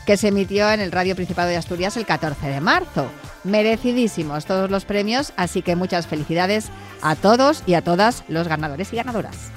que 0.08 0.18
se 0.18 0.30
emitió 0.30 0.72
en 0.72 0.82
el 0.82 0.92
Radio 0.92 1.16
Principado 1.16 1.50
de 1.50 1.58
Asturias 1.58 1.96
el 1.98 2.08
14 2.08 2.48
de 2.48 2.62
marzo. 2.62 3.12
Merecidísimos 3.44 4.46
todos 4.46 4.72
los 4.72 4.86
premios, 4.86 5.34
así 5.38 5.62
que 5.62 5.76
muchas 5.76 6.08
felicidades 6.08 6.70
a 7.04 7.16
todos 7.16 7.62
y 7.68 7.76
a 7.76 7.84
todas 7.84 8.24
los 8.28 8.48
ganadores 8.48 8.92
y 8.92 8.96
ganadoras. 8.96 9.52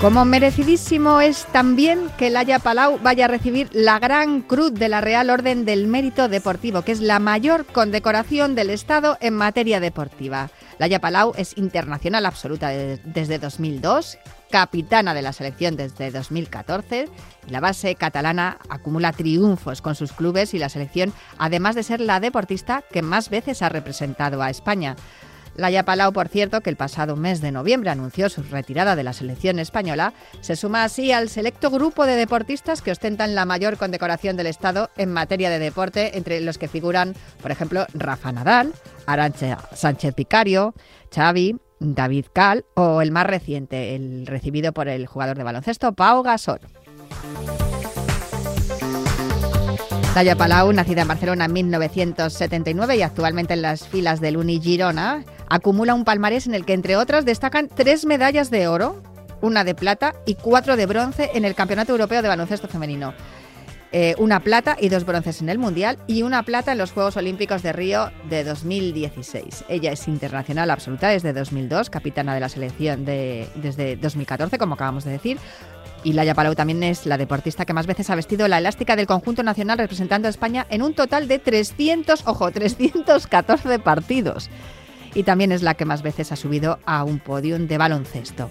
Como 0.00 0.24
merecidísimo 0.24 1.20
es 1.20 1.44
también 1.46 2.08
que 2.16 2.30
Laia 2.30 2.60
Palau 2.60 3.00
vaya 3.02 3.24
a 3.24 3.28
recibir 3.28 3.68
la 3.72 3.98
Gran 3.98 4.42
Cruz 4.42 4.72
de 4.72 4.88
la 4.88 5.00
Real 5.00 5.28
Orden 5.28 5.64
del 5.64 5.88
Mérito 5.88 6.28
Deportivo, 6.28 6.82
que 6.82 6.92
es 6.92 7.00
la 7.00 7.18
mayor 7.18 7.66
condecoración 7.66 8.54
del 8.54 8.70
Estado 8.70 9.18
en 9.20 9.34
materia 9.34 9.80
deportiva. 9.80 10.50
Laia 10.78 11.00
Palau 11.00 11.32
es 11.36 11.58
internacional 11.58 12.26
absoluta 12.26 12.68
desde 12.68 13.40
2002, 13.40 14.18
capitana 14.52 15.14
de 15.14 15.22
la 15.22 15.32
selección 15.32 15.74
desde 15.74 16.12
2014 16.12 17.08
y 17.48 17.50
la 17.50 17.58
base 17.58 17.96
catalana 17.96 18.58
acumula 18.68 19.10
triunfos 19.12 19.82
con 19.82 19.96
sus 19.96 20.12
clubes 20.12 20.54
y 20.54 20.60
la 20.60 20.68
selección, 20.68 21.12
además 21.38 21.74
de 21.74 21.82
ser 21.82 22.00
la 22.00 22.20
deportista 22.20 22.84
que 22.92 23.02
más 23.02 23.30
veces 23.30 23.62
ha 23.62 23.68
representado 23.68 24.42
a 24.42 24.50
España. 24.50 24.94
Laia 25.58 25.84
Palau, 25.84 26.12
por 26.12 26.28
cierto, 26.28 26.60
que 26.60 26.70
el 26.70 26.76
pasado 26.76 27.16
mes 27.16 27.40
de 27.40 27.50
noviembre 27.50 27.90
anunció 27.90 28.28
su 28.28 28.44
retirada 28.44 28.94
de 28.94 29.02
la 29.02 29.12
selección 29.12 29.58
española, 29.58 30.12
se 30.40 30.54
suma 30.54 30.84
así 30.84 31.10
al 31.10 31.28
selecto 31.28 31.68
grupo 31.68 32.06
de 32.06 32.14
deportistas 32.14 32.80
que 32.80 32.92
ostentan 32.92 33.34
la 33.34 33.44
mayor 33.44 33.76
condecoración 33.76 34.36
del 34.36 34.46
Estado 34.46 34.88
en 34.96 35.12
materia 35.12 35.50
de 35.50 35.58
deporte, 35.58 36.16
entre 36.16 36.40
los 36.40 36.58
que 36.58 36.68
figuran, 36.68 37.14
por 37.42 37.50
ejemplo, 37.50 37.86
Rafa 37.92 38.30
Nadal, 38.30 38.72
Arancha 39.06 39.58
Sánchez 39.74 40.14
Picario, 40.14 40.74
Xavi, 41.12 41.56
David 41.80 42.26
Cal 42.32 42.64
o 42.74 43.02
el 43.02 43.10
más 43.10 43.26
reciente, 43.26 43.96
el 43.96 44.28
recibido 44.28 44.72
por 44.72 44.86
el 44.86 45.08
jugador 45.08 45.36
de 45.36 45.42
baloncesto 45.42 45.92
Pau 45.92 46.22
Gasol. 46.22 46.60
Laia 50.14 50.36
Palau, 50.36 50.72
nacida 50.72 51.02
en 51.02 51.08
Barcelona 51.08 51.44
en 51.44 51.52
1979 51.52 52.96
y 52.96 53.02
actualmente 53.02 53.54
en 53.54 53.62
las 53.62 53.86
filas 53.86 54.20
del 54.20 54.36
Uni 54.36 54.60
Girona, 54.60 55.24
acumula 55.50 55.94
un 55.94 56.04
palmarés 56.04 56.46
en 56.46 56.54
el 56.54 56.64
que, 56.64 56.74
entre 56.74 56.96
otras, 56.96 57.24
destacan 57.24 57.68
tres 57.68 58.04
medallas 58.04 58.50
de 58.50 58.68
oro, 58.68 59.02
una 59.40 59.64
de 59.64 59.74
plata 59.74 60.14
y 60.26 60.34
cuatro 60.34 60.76
de 60.76 60.86
bronce 60.86 61.30
en 61.34 61.44
el 61.44 61.54
Campeonato 61.54 61.92
Europeo 61.92 62.22
de 62.22 62.28
Baloncesto 62.28 62.68
Femenino. 62.68 63.14
Eh, 63.90 64.14
una 64.18 64.40
plata 64.40 64.76
y 64.78 64.90
dos 64.90 65.06
bronces 65.06 65.40
en 65.40 65.48
el 65.48 65.58
Mundial 65.58 65.96
y 66.06 66.22
una 66.22 66.42
plata 66.42 66.72
en 66.72 66.78
los 66.78 66.92
Juegos 66.92 67.16
Olímpicos 67.16 67.62
de 67.62 67.72
Río 67.72 68.10
de 68.28 68.44
2016. 68.44 69.64
Ella 69.68 69.92
es 69.92 70.06
internacional 70.08 70.70
absoluta 70.70 71.08
desde 71.08 71.32
2002, 71.32 71.88
capitana 71.88 72.34
de 72.34 72.40
la 72.40 72.50
selección 72.50 73.06
de, 73.06 73.48
desde 73.54 73.96
2014, 73.96 74.58
como 74.58 74.74
acabamos 74.74 75.04
de 75.04 75.12
decir. 75.12 75.38
Y 76.04 76.12
Laia 76.12 76.34
Palau 76.34 76.54
también 76.54 76.82
es 76.82 77.06
la 77.06 77.16
deportista 77.16 77.64
que 77.64 77.72
más 77.72 77.86
veces 77.86 78.10
ha 78.10 78.14
vestido 78.14 78.46
la 78.46 78.58
elástica 78.58 78.94
del 78.94 79.06
conjunto 79.06 79.42
nacional 79.42 79.78
representando 79.78 80.28
a 80.28 80.30
España 80.30 80.66
en 80.68 80.82
un 80.82 80.92
total 80.92 81.26
de 81.26 81.38
300, 81.38 82.26
ojo, 82.26 82.50
314 82.50 83.78
partidos 83.78 84.50
y 85.14 85.22
también 85.22 85.52
es 85.52 85.62
la 85.62 85.74
que 85.74 85.84
más 85.84 86.02
veces 86.02 86.32
ha 86.32 86.36
subido 86.36 86.78
a 86.86 87.04
un 87.04 87.18
podium 87.18 87.66
de 87.66 87.78
baloncesto. 87.78 88.50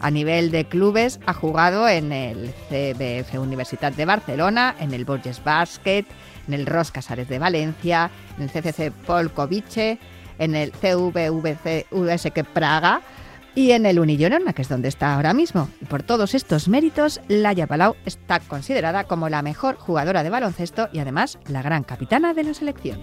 A 0.00 0.10
nivel 0.10 0.50
de 0.50 0.64
clubes 0.64 1.18
ha 1.26 1.34
jugado 1.34 1.88
en 1.88 2.12
el 2.12 2.54
CBF 2.68 3.38
Universitat 3.38 3.94
de 3.94 4.04
Barcelona, 4.04 4.76
en 4.78 4.94
el 4.94 5.04
Borges 5.04 5.42
Basket, 5.42 6.04
en 6.46 6.54
el 6.54 6.66
Ros 6.66 6.92
Casares 6.92 7.28
de 7.28 7.38
Valencia, 7.38 8.10
en 8.36 8.44
el 8.44 8.50
CCC 8.50 8.92
Polkovice, 9.06 9.98
en 10.38 10.54
el 10.54 10.70
CVVC 10.70 11.86
USK 11.90 12.44
Praga 12.52 13.00
y 13.54 13.72
en 13.72 13.86
el 13.86 13.98
Unillorona, 13.98 14.52
que 14.52 14.62
es 14.62 14.68
donde 14.68 14.86
está 14.86 15.14
ahora 15.14 15.34
mismo. 15.34 15.68
Y 15.80 15.86
por 15.86 16.04
todos 16.04 16.34
estos 16.34 16.68
méritos, 16.68 17.20
Laia 17.26 17.66
Palau 17.66 17.96
está 18.04 18.38
considerada 18.38 19.04
como 19.04 19.28
la 19.28 19.42
mejor 19.42 19.76
jugadora 19.76 20.22
de 20.22 20.30
baloncesto 20.30 20.88
y 20.92 21.00
además 21.00 21.38
la 21.48 21.60
gran 21.60 21.82
capitana 21.82 22.34
de 22.34 22.44
la 22.44 22.54
selección. 22.54 23.00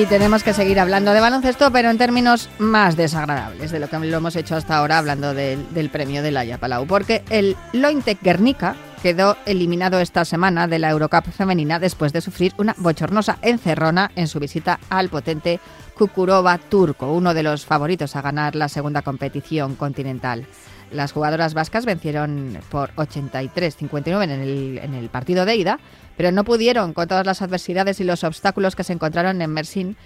Y 0.00 0.06
tenemos 0.06 0.42
que 0.42 0.54
seguir 0.54 0.80
hablando 0.80 1.12
de 1.12 1.20
baloncesto, 1.20 1.70
pero 1.70 1.90
en 1.90 1.98
términos 1.98 2.48
más 2.58 2.96
desagradables 2.96 3.70
de 3.70 3.80
lo 3.80 3.88
que 3.88 3.98
lo 3.98 4.16
hemos 4.16 4.34
hecho 4.34 4.56
hasta 4.56 4.78
ahora, 4.78 4.96
hablando 4.96 5.34
del, 5.34 5.90
premio 5.92 6.22
de 6.22 6.30
Laia 6.30 6.56
Palau. 6.56 6.86
Porque 6.86 7.22
el 7.28 7.54
Lointec 7.74 8.22
Guernica 8.22 8.76
quedó 9.02 9.36
eliminado 9.44 10.00
esta 10.00 10.24
semana 10.24 10.66
de 10.68 10.78
la 10.78 10.88
Eurocup 10.88 11.30
femenina 11.30 11.78
después 11.78 12.14
de 12.14 12.22
sufrir 12.22 12.54
una 12.56 12.74
bochornosa 12.78 13.36
encerrona 13.42 14.10
en 14.16 14.26
su 14.26 14.40
visita 14.40 14.80
al 14.88 15.10
potente 15.10 15.60
Kukurova 15.98 16.56
turco, 16.56 17.12
uno 17.12 17.34
de 17.34 17.42
los 17.42 17.66
favoritos 17.66 18.16
a 18.16 18.22
ganar 18.22 18.56
la 18.56 18.70
segunda 18.70 19.02
competición 19.02 19.76
continental. 19.76 20.46
Las 20.92 21.12
jugadoras 21.12 21.54
vascas 21.54 21.86
vencieron 21.86 22.58
por 22.70 22.92
83-59 22.94 24.24
en 24.24 24.30
el, 24.30 24.78
en 24.82 24.94
el 24.94 25.08
partido 25.08 25.44
de 25.44 25.56
ida, 25.56 25.78
pero 26.16 26.32
no 26.32 26.44
pudieron 26.44 26.92
con 26.92 27.06
todas 27.08 27.24
las 27.24 27.42
adversidades 27.42 28.00
y 28.00 28.04
los 28.04 28.24
obstáculos 28.24 28.74
que 28.76 28.84
se 28.84 28.92
encontraron 28.92 29.40
en 29.40 29.50
Mersin, 29.50 29.96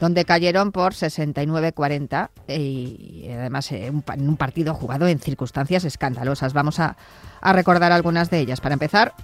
donde 0.00 0.24
cayeron 0.24 0.72
por 0.72 0.94
69-40 0.94 2.30
y 2.48 3.26
además 3.30 3.70
eh, 3.70 3.86
en 3.86 4.28
un 4.28 4.36
partido 4.36 4.74
jugado 4.74 5.06
en 5.06 5.20
circunstancias 5.20 5.84
escandalosas. 5.84 6.52
Vamos 6.52 6.80
a, 6.80 6.96
a 7.40 7.52
recordar 7.52 7.92
algunas 7.92 8.28
de 8.28 8.40
ellas. 8.40 8.60
Para 8.60 8.72
empezar, 8.72 9.14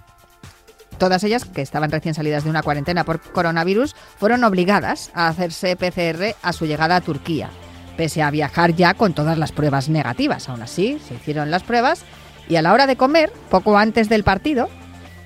todas 0.99 1.25
ellas 1.25 1.45
que 1.45 1.63
estaban 1.63 1.91
recién 1.91 2.15
salidas 2.15 2.45
de 2.45 2.51
una 2.51 2.63
cuarentena 2.63 3.05
por 3.05 3.21
coronavirus 3.21 3.97
fueron 4.19 4.45
obligadas 4.45 5.11
a 5.15 5.29
hacerse 5.29 5.75
PCR 5.75 6.37
a 6.43 6.53
su 6.53 6.67
llegada 6.67 6.97
a 6.97 7.01
Turquía, 7.01 7.51
pese 7.99 8.23
a 8.23 8.31
viajar 8.31 8.77
ya 8.77 8.95
con 8.95 9.13
todas 9.13 9.37
las 9.37 9.51
pruebas 9.51 9.89
negativas. 9.89 10.49
Aún 10.49 10.63
así, 10.63 11.01
se 11.07 11.15
hicieron 11.15 11.51
las 11.51 11.65
pruebas 11.65 12.05
y 12.49 12.55
a 12.55 12.63
la 12.63 12.73
hora 12.73 12.87
de 12.87 12.97
comer, 12.97 13.33
poco 13.51 13.77
antes 13.77 14.09
del 14.09 14.23
partido, 14.23 14.69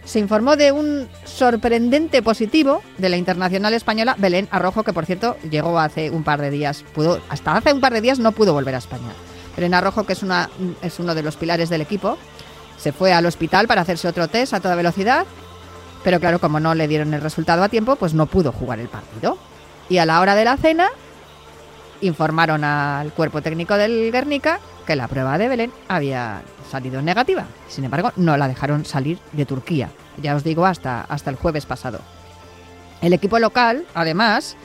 se 0.07 0.19
informó 0.19 0.57
de 0.57 0.73
un 0.73 1.07
sorprendente 1.25 2.23
positivo 2.23 2.83
de 2.97 3.11
la 3.11 3.19
internacional 3.19 3.75
española 3.75 4.17
Belén 4.19 4.49
Arrojo, 4.51 4.85
que 4.85 4.95
por 4.95 5.05
cierto 5.05 5.37
llegó 5.51 5.79
hace 5.79 6.11
un 6.11 6.25
par 6.25 6.41
de 6.41 6.51
días, 6.51 6.83
pudo, 6.95 7.21
hasta 7.29 7.55
hace 7.55 7.75
un 7.75 7.83
par 7.83 7.93
de 7.93 8.01
días 8.01 8.19
no 8.19 8.33
pudo 8.33 8.55
volver 8.55 8.75
a 8.75 8.79
España. 8.79 9.13
Belén 9.55 9.75
Arrojo, 9.75 10.05
que 10.05 10.15
es, 10.15 10.23
una, 10.23 10.49
es 10.81 10.99
uno 10.99 11.15
de 11.15 11.23
los 11.23 11.37
pilares 11.37 11.69
del 11.69 11.83
equipo, 11.83 12.17
se 12.79 12.93
fue 12.93 13.13
al 13.13 13.27
hospital 13.27 13.69
para 13.69 13.83
hacerse 13.83 14.09
otro 14.09 14.29
test 14.29 14.55
a 14.55 14.61
toda 14.61 14.77
velocidad, 14.77 15.27
pero 16.03 16.21
claro, 16.21 16.41
como 16.41 16.59
no 16.59 16.75
le 16.75 16.89
dieron 16.89 17.13
el 17.13 17.21
resultado 17.21 17.63
a 17.63 17.69
tiempo, 17.69 17.97
pues 17.97 18.15
no 18.15 18.25
pudo 18.25 18.51
jugar 18.51 18.81
el 18.81 18.89
partido. 18.89 19.37
Y 19.91 19.99
a 19.99 20.07
la 20.07 20.21
hora 20.21 20.35
de 20.35 20.47
la 20.47 20.57
cena, 20.57 20.89
informaron 22.03 22.65
al 22.65 23.13
cuerpo 23.13 23.43
técnico 23.43 23.77
del 23.77 24.13
Guernica 24.13 24.61
que 24.87 24.97
la 24.97 25.09
prueba 25.09 25.39
de 25.39 25.49
Belén 25.49 25.73
había 25.89 26.43
salido 26.71 27.03
negativa. 27.03 27.47
Sin 27.69 27.85
embargo, 27.85 28.13
no 28.17 28.37
la 28.37 28.49
dejaron 28.49 28.85
salir 28.85 29.19
de 29.33 29.47
Turquía. 29.47 29.91
Ya 30.21 30.35
os 30.35 30.45
digo, 30.45 30.67
hasta, 30.67 31.03
hasta 31.03 31.31
el 31.31 31.37
jueves 31.37 31.67
pasado. 31.67 32.01
El 33.01 33.13
equipo 33.13 33.39
local, 33.39 33.85
además, 33.95 34.57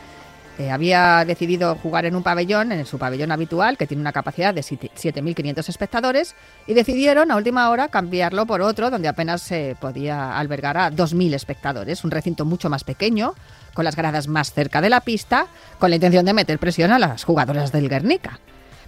eh, 0.60 0.72
había 0.72 1.24
decidido 1.24 1.76
jugar 1.76 2.06
en 2.06 2.16
un 2.16 2.24
pabellón, 2.24 2.72
en 2.72 2.86
su 2.86 2.98
pabellón 2.98 3.32
habitual, 3.32 3.78
que 3.78 3.86
tiene 3.86 4.02
una 4.02 4.12
capacidad 4.12 4.54
de 4.54 4.62
7.500 4.62 5.70
espectadores, 5.70 6.36
y 6.66 6.74
decidieron 6.74 7.30
a 7.30 7.36
última 7.36 7.70
hora 7.70 7.90
cambiarlo 7.90 8.48
por 8.48 8.62
otro, 8.62 8.90
donde 8.90 9.08
apenas 9.08 9.44
se 9.44 9.76
podía 9.80 10.38
albergar 10.38 10.78
a 10.78 10.92
2.000 10.92 11.36
espectadores. 11.36 12.04
Un 12.04 12.12
recinto 12.12 12.44
mucho 12.44 12.70
más 12.70 12.84
pequeño, 12.84 13.36
con 13.78 13.86
las 13.86 13.96
gradas 13.96 14.28
más 14.28 14.54
cerca 14.54 14.82
de 14.82 14.90
la 14.90 15.02
pista, 15.02 15.46
con 15.78 15.92
la 15.92 15.98
intención 15.98 16.26
de 16.26 16.34
meter 16.34 16.58
presión 16.58 16.92
a 16.92 16.98
las 16.98 17.24
jugadoras 17.24 17.72
del 17.72 17.90
Guernica. 17.90 18.40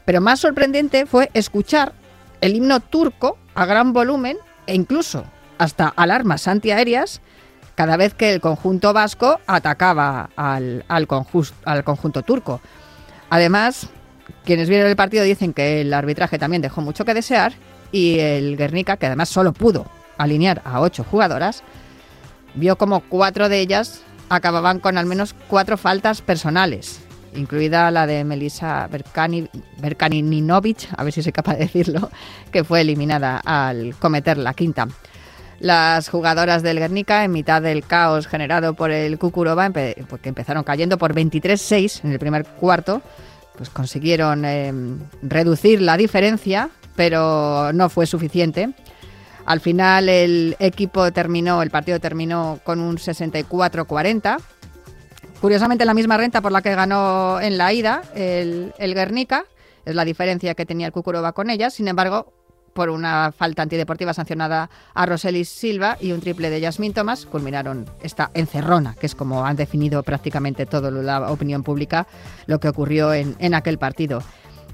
Pero 0.04 0.20
más 0.20 0.40
sorprendente 0.40 1.06
fue 1.06 1.30
escuchar 1.36 1.94
el 2.42 2.56
himno 2.56 2.80
turco 2.80 3.38
a 3.54 3.68
gran 3.68 3.94
volumen 3.94 4.38
e 4.66 4.74
incluso 4.74 5.26
hasta 5.60 5.94
alarmas 5.96 6.48
antiaéreas 6.48 7.22
cada 7.76 7.98
vez 7.98 8.16
que 8.16 8.34
el 8.34 8.42
conjunto 8.42 8.92
vasco 8.92 9.40
atacaba 9.46 10.32
al, 10.36 10.84
al, 10.88 11.08
al 11.66 11.84
conjunto 11.84 12.24
turco. 12.24 12.60
Además, 13.30 13.90
quienes 14.44 14.70
vieron 14.70 14.90
el 14.90 14.96
partido 14.96 15.24
dicen 15.24 15.54
que 15.54 15.82
el 15.82 15.94
arbitraje 15.94 16.40
también 16.40 16.64
dejó 16.64 16.82
mucho 16.82 17.06
que 17.06 17.14
desear 17.14 17.54
y 17.92 18.18
el 18.18 18.58
Guernica, 18.58 18.98
que 18.98 19.06
además 19.06 19.30
solo 19.30 19.54
pudo 19.54 19.86
alinear 20.18 20.64
a 20.66 20.82
ocho 20.82 21.04
jugadoras, 21.04 21.62
vio 22.56 22.76
como 22.76 23.02
cuatro 23.02 23.50
de 23.50 23.60
ellas 23.60 24.02
acababan 24.30 24.80
con 24.80 24.98
al 24.98 25.06
menos 25.06 25.36
cuatro 25.48 25.78
faltas 25.78 26.22
personales 26.22 27.02
incluida 27.36 27.92
la 27.92 28.08
de 28.08 28.24
Melissa 28.24 28.88
Berkani, 28.88 29.48
Berkaninovic, 29.78 30.90
a 30.96 31.04
ver 31.04 31.14
si 31.14 31.22
soy 31.22 31.32
capaz 31.32 31.54
de 31.54 31.60
decirlo, 31.60 32.10
que 32.52 32.64
fue 32.64 32.82
eliminada 32.82 33.42
al 33.44 33.96
cometer 33.96 34.38
la 34.38 34.54
quinta. 34.54 34.88
Las 35.60 36.08
jugadoras 36.08 36.64
del 36.64 36.80
Guernica, 36.80 37.26
en 37.26 37.32
mitad 37.32 37.62
del 37.62 37.86
caos 37.86 38.28
generado 38.28 38.76
por 38.76 38.92
el 38.92 39.20
Kukurova, 39.20 39.70
porque 39.70 40.06
pues 40.08 40.22
empezaron 40.24 40.64
cayendo 40.64 40.98
por 40.98 41.14
23-6 41.14 42.06
en 42.06 42.14
el 42.14 42.20
primer 42.20 42.46
cuarto, 42.46 43.02
pues 43.58 43.70
consiguieron 43.70 44.46
em, 44.46 45.00
reducir 45.22 45.82
la 45.82 45.98
diferencia, 45.98 46.70
pero 46.96 47.74
no 47.74 47.90
fue 47.90 48.06
suficiente. 48.06 48.70
Al 49.50 49.62
final 49.62 50.10
el 50.10 50.56
equipo 50.60 51.12
terminó, 51.12 51.64
el 51.64 51.72
partido 51.72 52.00
terminó 52.00 52.60
con 52.64 52.80
un 52.80 52.98
64-40. 52.98 54.38
Curiosamente 55.42 55.86
la 55.86 55.96
misma 55.96 56.18
renta 56.18 56.40
por 56.40 56.52
la 56.52 56.62
que 56.62 56.76
ganó 56.76 57.42
en 57.42 57.58
la 57.58 57.74
ida 57.74 58.04
el, 58.14 58.72
Guernica, 58.78 59.46
es 59.86 59.96
la 59.96 60.06
diferencia 60.06 60.54
que 60.54 60.68
tenía 60.68 60.86
el 60.86 60.94
Cucuroba 60.94 61.32
con 61.32 61.50
ella. 61.50 61.72
Sin 61.72 61.88
embargo, 61.88 62.32
por 62.74 62.92
una 62.92 63.32
falta 63.32 63.64
antideportiva 63.64 64.14
sancionada 64.14 64.70
a 64.94 65.08
Roselis 65.08 65.50
Silva 65.50 65.98
y 66.00 66.12
un 66.12 66.22
triple 66.22 66.52
de 66.52 66.62
Yasmín 66.62 66.94
Thomas, 66.94 67.26
culminaron 67.26 67.90
esta 68.04 68.30
encerrona, 68.36 68.94
que 69.00 69.08
es 69.08 69.16
como 69.16 69.48
han 69.48 69.56
definido 69.56 70.04
prácticamente 70.04 70.68
toda 70.68 70.92
la 70.92 71.32
opinión 71.32 71.64
pública 71.64 72.06
lo 72.46 72.60
que 72.60 72.70
ocurrió 72.70 73.16
en, 73.16 73.36
en 73.40 73.56
aquel 73.56 73.80
partido. 73.80 74.22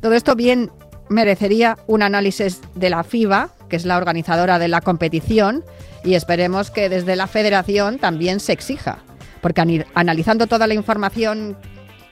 Todo 0.01 0.15
esto 0.15 0.35
bien 0.35 0.69
merecería 1.07 1.77
un 1.87 2.03
análisis 2.03 2.59
de 2.75 2.89
la 2.89 3.05
FIBA, 3.05 3.54
que 3.69 3.75
es 3.75 3.85
la 3.85 3.97
organizadora 3.97 4.59
de 4.59 4.67
la 4.67 4.81
competición, 4.81 5.63
y 6.03 6.13
esperemos 6.13 6.71
que 6.71 6.89
desde 6.89 7.15
la 7.15 7.27
federación 7.27 7.97
también 7.97 8.39
se 8.39 8.53
exija, 8.53 8.99
porque 9.41 9.85
analizando 9.93 10.47
toda 10.47 10.67
la 10.67 10.73
información 10.73 11.57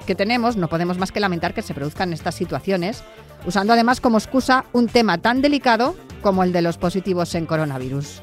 que 0.06 0.16
tenemos, 0.16 0.58
no 0.58 0.68
podemos 0.68 0.98
más 0.98 1.12
que 1.12 1.20
lamentar 1.20 1.54
que 1.54 1.62
se 1.62 1.74
produzcan 1.74 2.14
estas 2.14 2.36
situaciones 2.36 3.04
usando 3.46 3.74
además 3.74 4.02
como 4.02 4.18
excusa 4.18 4.66
un 4.74 4.88
tema 4.88 5.18
tan 5.18 5.42
delicado 5.42 5.96
como 6.22 6.44
el 6.44 6.54
de 6.54 6.62
los 6.62 6.78
positivos 6.78 7.36
en 7.36 7.46
coronavirus. 7.46 8.22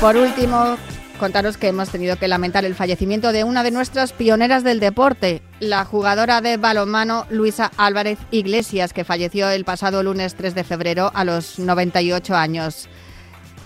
Por 0.00 0.16
último, 0.16 0.76
contaros 1.18 1.56
que 1.56 1.68
hemos 1.68 1.88
tenido 1.88 2.16
que 2.16 2.28
lamentar 2.28 2.64
el 2.64 2.76
fallecimiento 2.76 3.32
de 3.32 3.42
una 3.42 3.64
de 3.64 3.72
nuestras 3.72 4.12
pioneras 4.12 4.62
del 4.62 4.78
deporte, 4.78 5.42
la 5.58 5.84
jugadora 5.84 6.40
de 6.40 6.56
balonmano 6.56 7.26
Luisa 7.30 7.72
Álvarez 7.76 8.18
Iglesias, 8.30 8.92
que 8.92 9.04
falleció 9.04 9.48
el 9.50 9.64
pasado 9.64 10.04
lunes 10.04 10.36
3 10.36 10.54
de 10.54 10.62
febrero 10.62 11.10
a 11.14 11.24
los 11.24 11.58
98 11.58 12.36
años. 12.36 12.88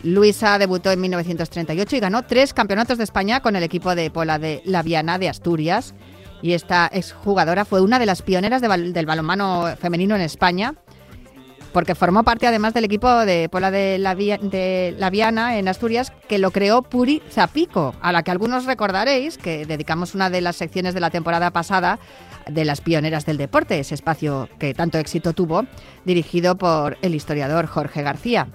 Luisa 0.03 0.59
debutó 0.59 0.91
en 0.91 1.03
1938 1.03 1.97
y 1.97 2.01
ganó 2.01 2.23
tres 2.23 2.55
campeonatos 2.55 2.97
de 2.97 3.05
España 3.05 3.41
con 3.41 3.55
el 3.55 3.63
equipo 3.63 3.95
de 3.95 4.11
Pola 4.11 4.39
de 4.39 4.63
La 4.65 4.83
Viana 4.83 5.19
de 5.19 5.29
Asturias. 5.29 5.95
Y 6.41 6.55
esta 6.55 6.91
exjugadora 6.93 7.65
fue 7.67 7.83
una 7.83 7.99
de 7.99 8.07
las 8.07 8.23
pioneras 8.23 8.63
del 8.63 9.07
balonmano 9.07 9.77
femenino 9.79 10.17
en 10.17 10.23
España 10.23 10.75
porque 11.73 11.95
formó 11.95 12.23
parte 12.23 12.47
además 12.47 12.75
del 12.75 12.85
equipo 12.85 13.11
de 13.25 13.49
Pola 13.49 13.71
de 13.71 13.99
la, 13.99 14.15
de 14.15 14.95
la 14.99 15.11
Viana 15.11 15.59
en 15.59 15.69
Asturias, 15.69 16.13
que 16.29 16.39
lo 16.39 16.51
creó 16.51 16.83
Puri 16.83 17.23
Zapico, 17.31 17.95
a 18.01 18.13
la 18.13 18.23
que 18.23 18.31
algunos 18.31 18.67
recordaréis 18.67 19.39
que 19.39 19.67
dedicamos 19.67 20.15
una 20.15 20.31
de 20.31 20.41
las 20.41 20.57
secciones 20.57 20.95
de 20.95 21.01
la 21.01 21.11
temporada 21.11 21.51
pasada 21.51 21.99
de 22.49 22.65
las 22.65 22.81
pioneras 22.81 23.25
del 23.27 23.37
deporte, 23.37 23.79
ese 23.79 23.95
espacio 23.95 24.49
que 24.59 24.75
tanto 24.75 24.99
éxito 24.99 25.33
tuvo, 25.33 25.65
dirigido 26.05 26.57
por 26.57 26.99
el 27.03 27.15
historiador 27.15 27.67
Jorge 27.67 28.03
García. 28.03 28.49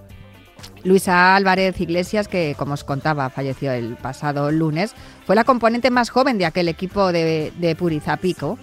Luisa 0.84 1.36
Álvarez 1.36 1.80
Iglesias, 1.80 2.28
que 2.28 2.56
como 2.58 2.74
os 2.74 2.84
contaba 2.84 3.30
falleció 3.30 3.72
el 3.72 3.96
pasado 3.96 4.52
lunes, 4.52 4.96
fue 5.26 5.36
la 5.36 5.44
componente 5.44 5.92
más 5.92 6.10
joven 6.10 6.38
de 6.38 6.46
aquel 6.46 6.68
equipo 6.68 7.12
de, 7.12 7.52
de 7.58 7.76
Puri 7.76 8.00
Zapico 8.00 8.58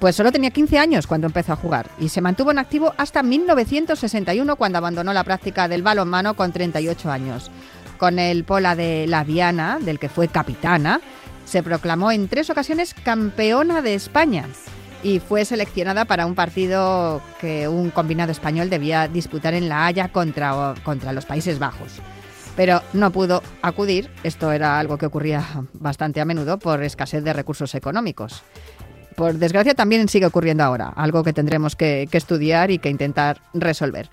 pues 0.00 0.14
solo 0.14 0.30
tenía 0.32 0.50
15 0.50 0.78
años 0.78 1.06
cuando 1.06 1.26
empezó 1.26 1.52
a 1.52 1.56
jugar 1.56 1.90
y 1.98 2.08
se 2.08 2.20
mantuvo 2.20 2.50
en 2.50 2.58
activo 2.58 2.94
hasta 2.96 3.22
1961 3.22 4.56
cuando 4.56 4.78
abandonó 4.78 5.12
la 5.12 5.24
práctica 5.24 5.68
del 5.68 5.82
balonmano 5.82 6.34
con 6.34 6.52
38 6.52 7.10
años. 7.10 7.50
Con 7.98 8.18
el 8.18 8.44
Pola 8.44 8.76
de 8.76 9.06
la 9.08 9.24
Viana, 9.24 9.78
del 9.80 9.98
que 9.98 10.08
fue 10.08 10.28
capitana, 10.28 11.00
se 11.44 11.62
proclamó 11.62 12.12
en 12.12 12.28
tres 12.28 12.48
ocasiones 12.48 12.94
campeona 12.94 13.82
de 13.82 13.94
España 13.94 14.46
y 15.02 15.18
fue 15.18 15.44
seleccionada 15.44 16.04
para 16.04 16.26
un 16.26 16.34
partido 16.34 17.20
que 17.40 17.66
un 17.66 17.90
combinado 17.90 18.30
español 18.30 18.70
debía 18.70 19.08
disputar 19.08 19.54
en 19.54 19.68
La 19.68 19.86
Haya 19.86 20.08
contra, 20.08 20.74
contra 20.84 21.12
los 21.12 21.26
Países 21.26 21.58
Bajos. 21.58 21.94
Pero 22.56 22.82
no 22.92 23.10
pudo 23.12 23.42
acudir, 23.62 24.10
esto 24.24 24.52
era 24.52 24.78
algo 24.78 24.98
que 24.98 25.06
ocurría 25.06 25.44
bastante 25.72 26.20
a 26.20 26.24
menudo 26.24 26.58
por 26.58 26.82
escasez 26.82 27.22
de 27.22 27.32
recursos 27.32 27.74
económicos 27.74 28.42
por 29.18 29.34
desgracia 29.34 29.74
también 29.74 30.08
sigue 30.08 30.26
ocurriendo 30.26 30.62
ahora, 30.62 30.92
algo 30.94 31.24
que 31.24 31.32
tendremos 31.32 31.74
que, 31.74 32.08
estudiar 32.12 32.70
y 32.70 32.78
que 32.78 32.88
intentar 32.88 33.40
resolver. 33.52 34.08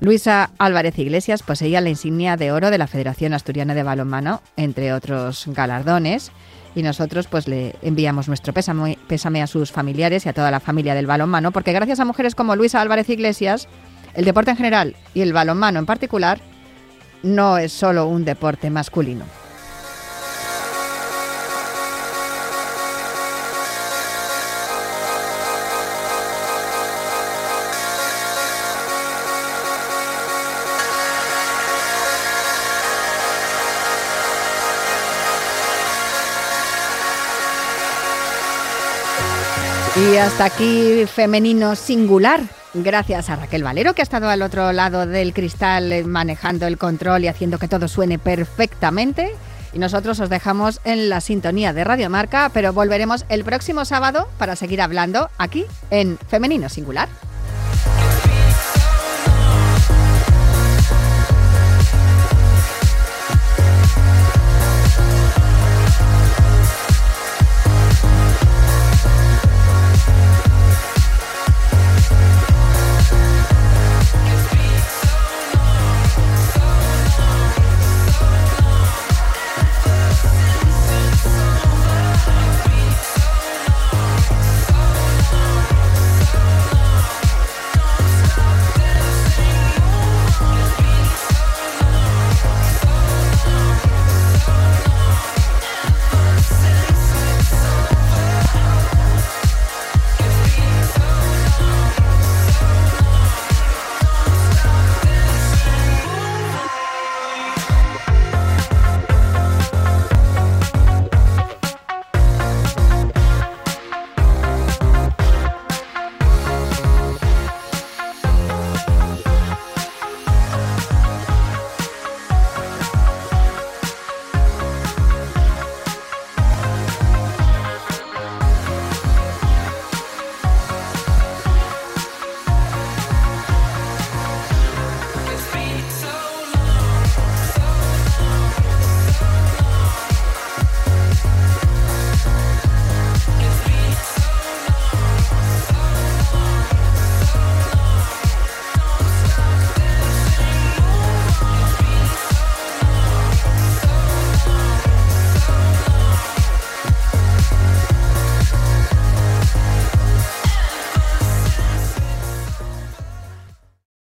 Luisa 0.00 0.50
Álvarez 0.58 0.98
Iglesias 0.98 1.42
poseía 1.42 1.82
la 1.82 1.90
insignia 1.90 2.38
de 2.38 2.50
oro 2.50 2.70
de 2.70 2.78
la 2.78 2.86
Federación 2.86 3.34
Asturiana 3.34 3.74
de 3.74 3.82
Balonmano, 3.82 4.40
entre 4.56 4.94
otros 4.94 5.44
galardones, 5.48 6.32
y 6.74 6.82
nosotros 6.82 7.26
pues 7.26 7.46
le 7.46 7.74
enviamos 7.82 8.26
nuestro 8.26 8.54
pésame, 8.54 8.96
pésame, 9.06 9.42
a 9.42 9.46
sus 9.46 9.70
familiares 9.70 10.24
y 10.24 10.30
a 10.30 10.32
toda 10.32 10.50
la 10.50 10.60
familia 10.60 10.94
del 10.94 11.06
balonmano, 11.06 11.52
porque 11.52 11.72
gracias 11.72 12.00
a 12.00 12.06
mujeres 12.06 12.34
como 12.34 12.56
Luisa 12.56 12.80
Álvarez 12.80 13.10
Iglesias, 13.10 13.68
el 14.14 14.24
deporte 14.24 14.52
en 14.52 14.56
general 14.56 14.96
y 15.12 15.20
el 15.20 15.34
balonmano 15.34 15.78
en 15.78 15.86
particular 15.86 16.40
no 17.22 17.58
es 17.58 17.72
solo 17.72 18.06
un 18.06 18.24
deporte 18.24 18.70
masculino. 18.70 19.24
Y 39.98 40.16
hasta 40.16 40.44
aquí 40.44 41.06
femenino 41.06 41.74
singular. 41.74 42.40
Gracias 42.72 43.30
a 43.30 43.36
Raquel 43.36 43.64
Valero, 43.64 43.94
que 43.94 44.02
ha 44.02 44.04
estado 44.04 44.28
al 44.28 44.42
otro 44.42 44.72
lado 44.72 45.06
del 45.06 45.32
cristal 45.32 45.90
eh, 45.92 46.04
manejando 46.04 46.68
el 46.68 46.78
control 46.78 47.24
y 47.24 47.28
haciendo 47.28 47.58
que 47.58 47.66
todo 47.66 47.88
suene 47.88 48.18
perfectamente. 48.18 49.34
Y 49.72 49.80
nosotros 49.80 50.20
os 50.20 50.28
dejamos 50.28 50.80
en 50.84 51.08
la 51.08 51.20
sintonía 51.20 51.72
de 51.72 51.82
Radio 51.82 52.10
Marca, 52.10 52.50
pero 52.54 52.72
volveremos 52.72 53.24
el 53.28 53.42
próximo 53.42 53.84
sábado 53.84 54.28
para 54.38 54.54
seguir 54.54 54.80
hablando 54.80 55.30
aquí 55.36 55.66
en 55.90 56.16
Femenino 56.28 56.68
Singular. 56.68 57.08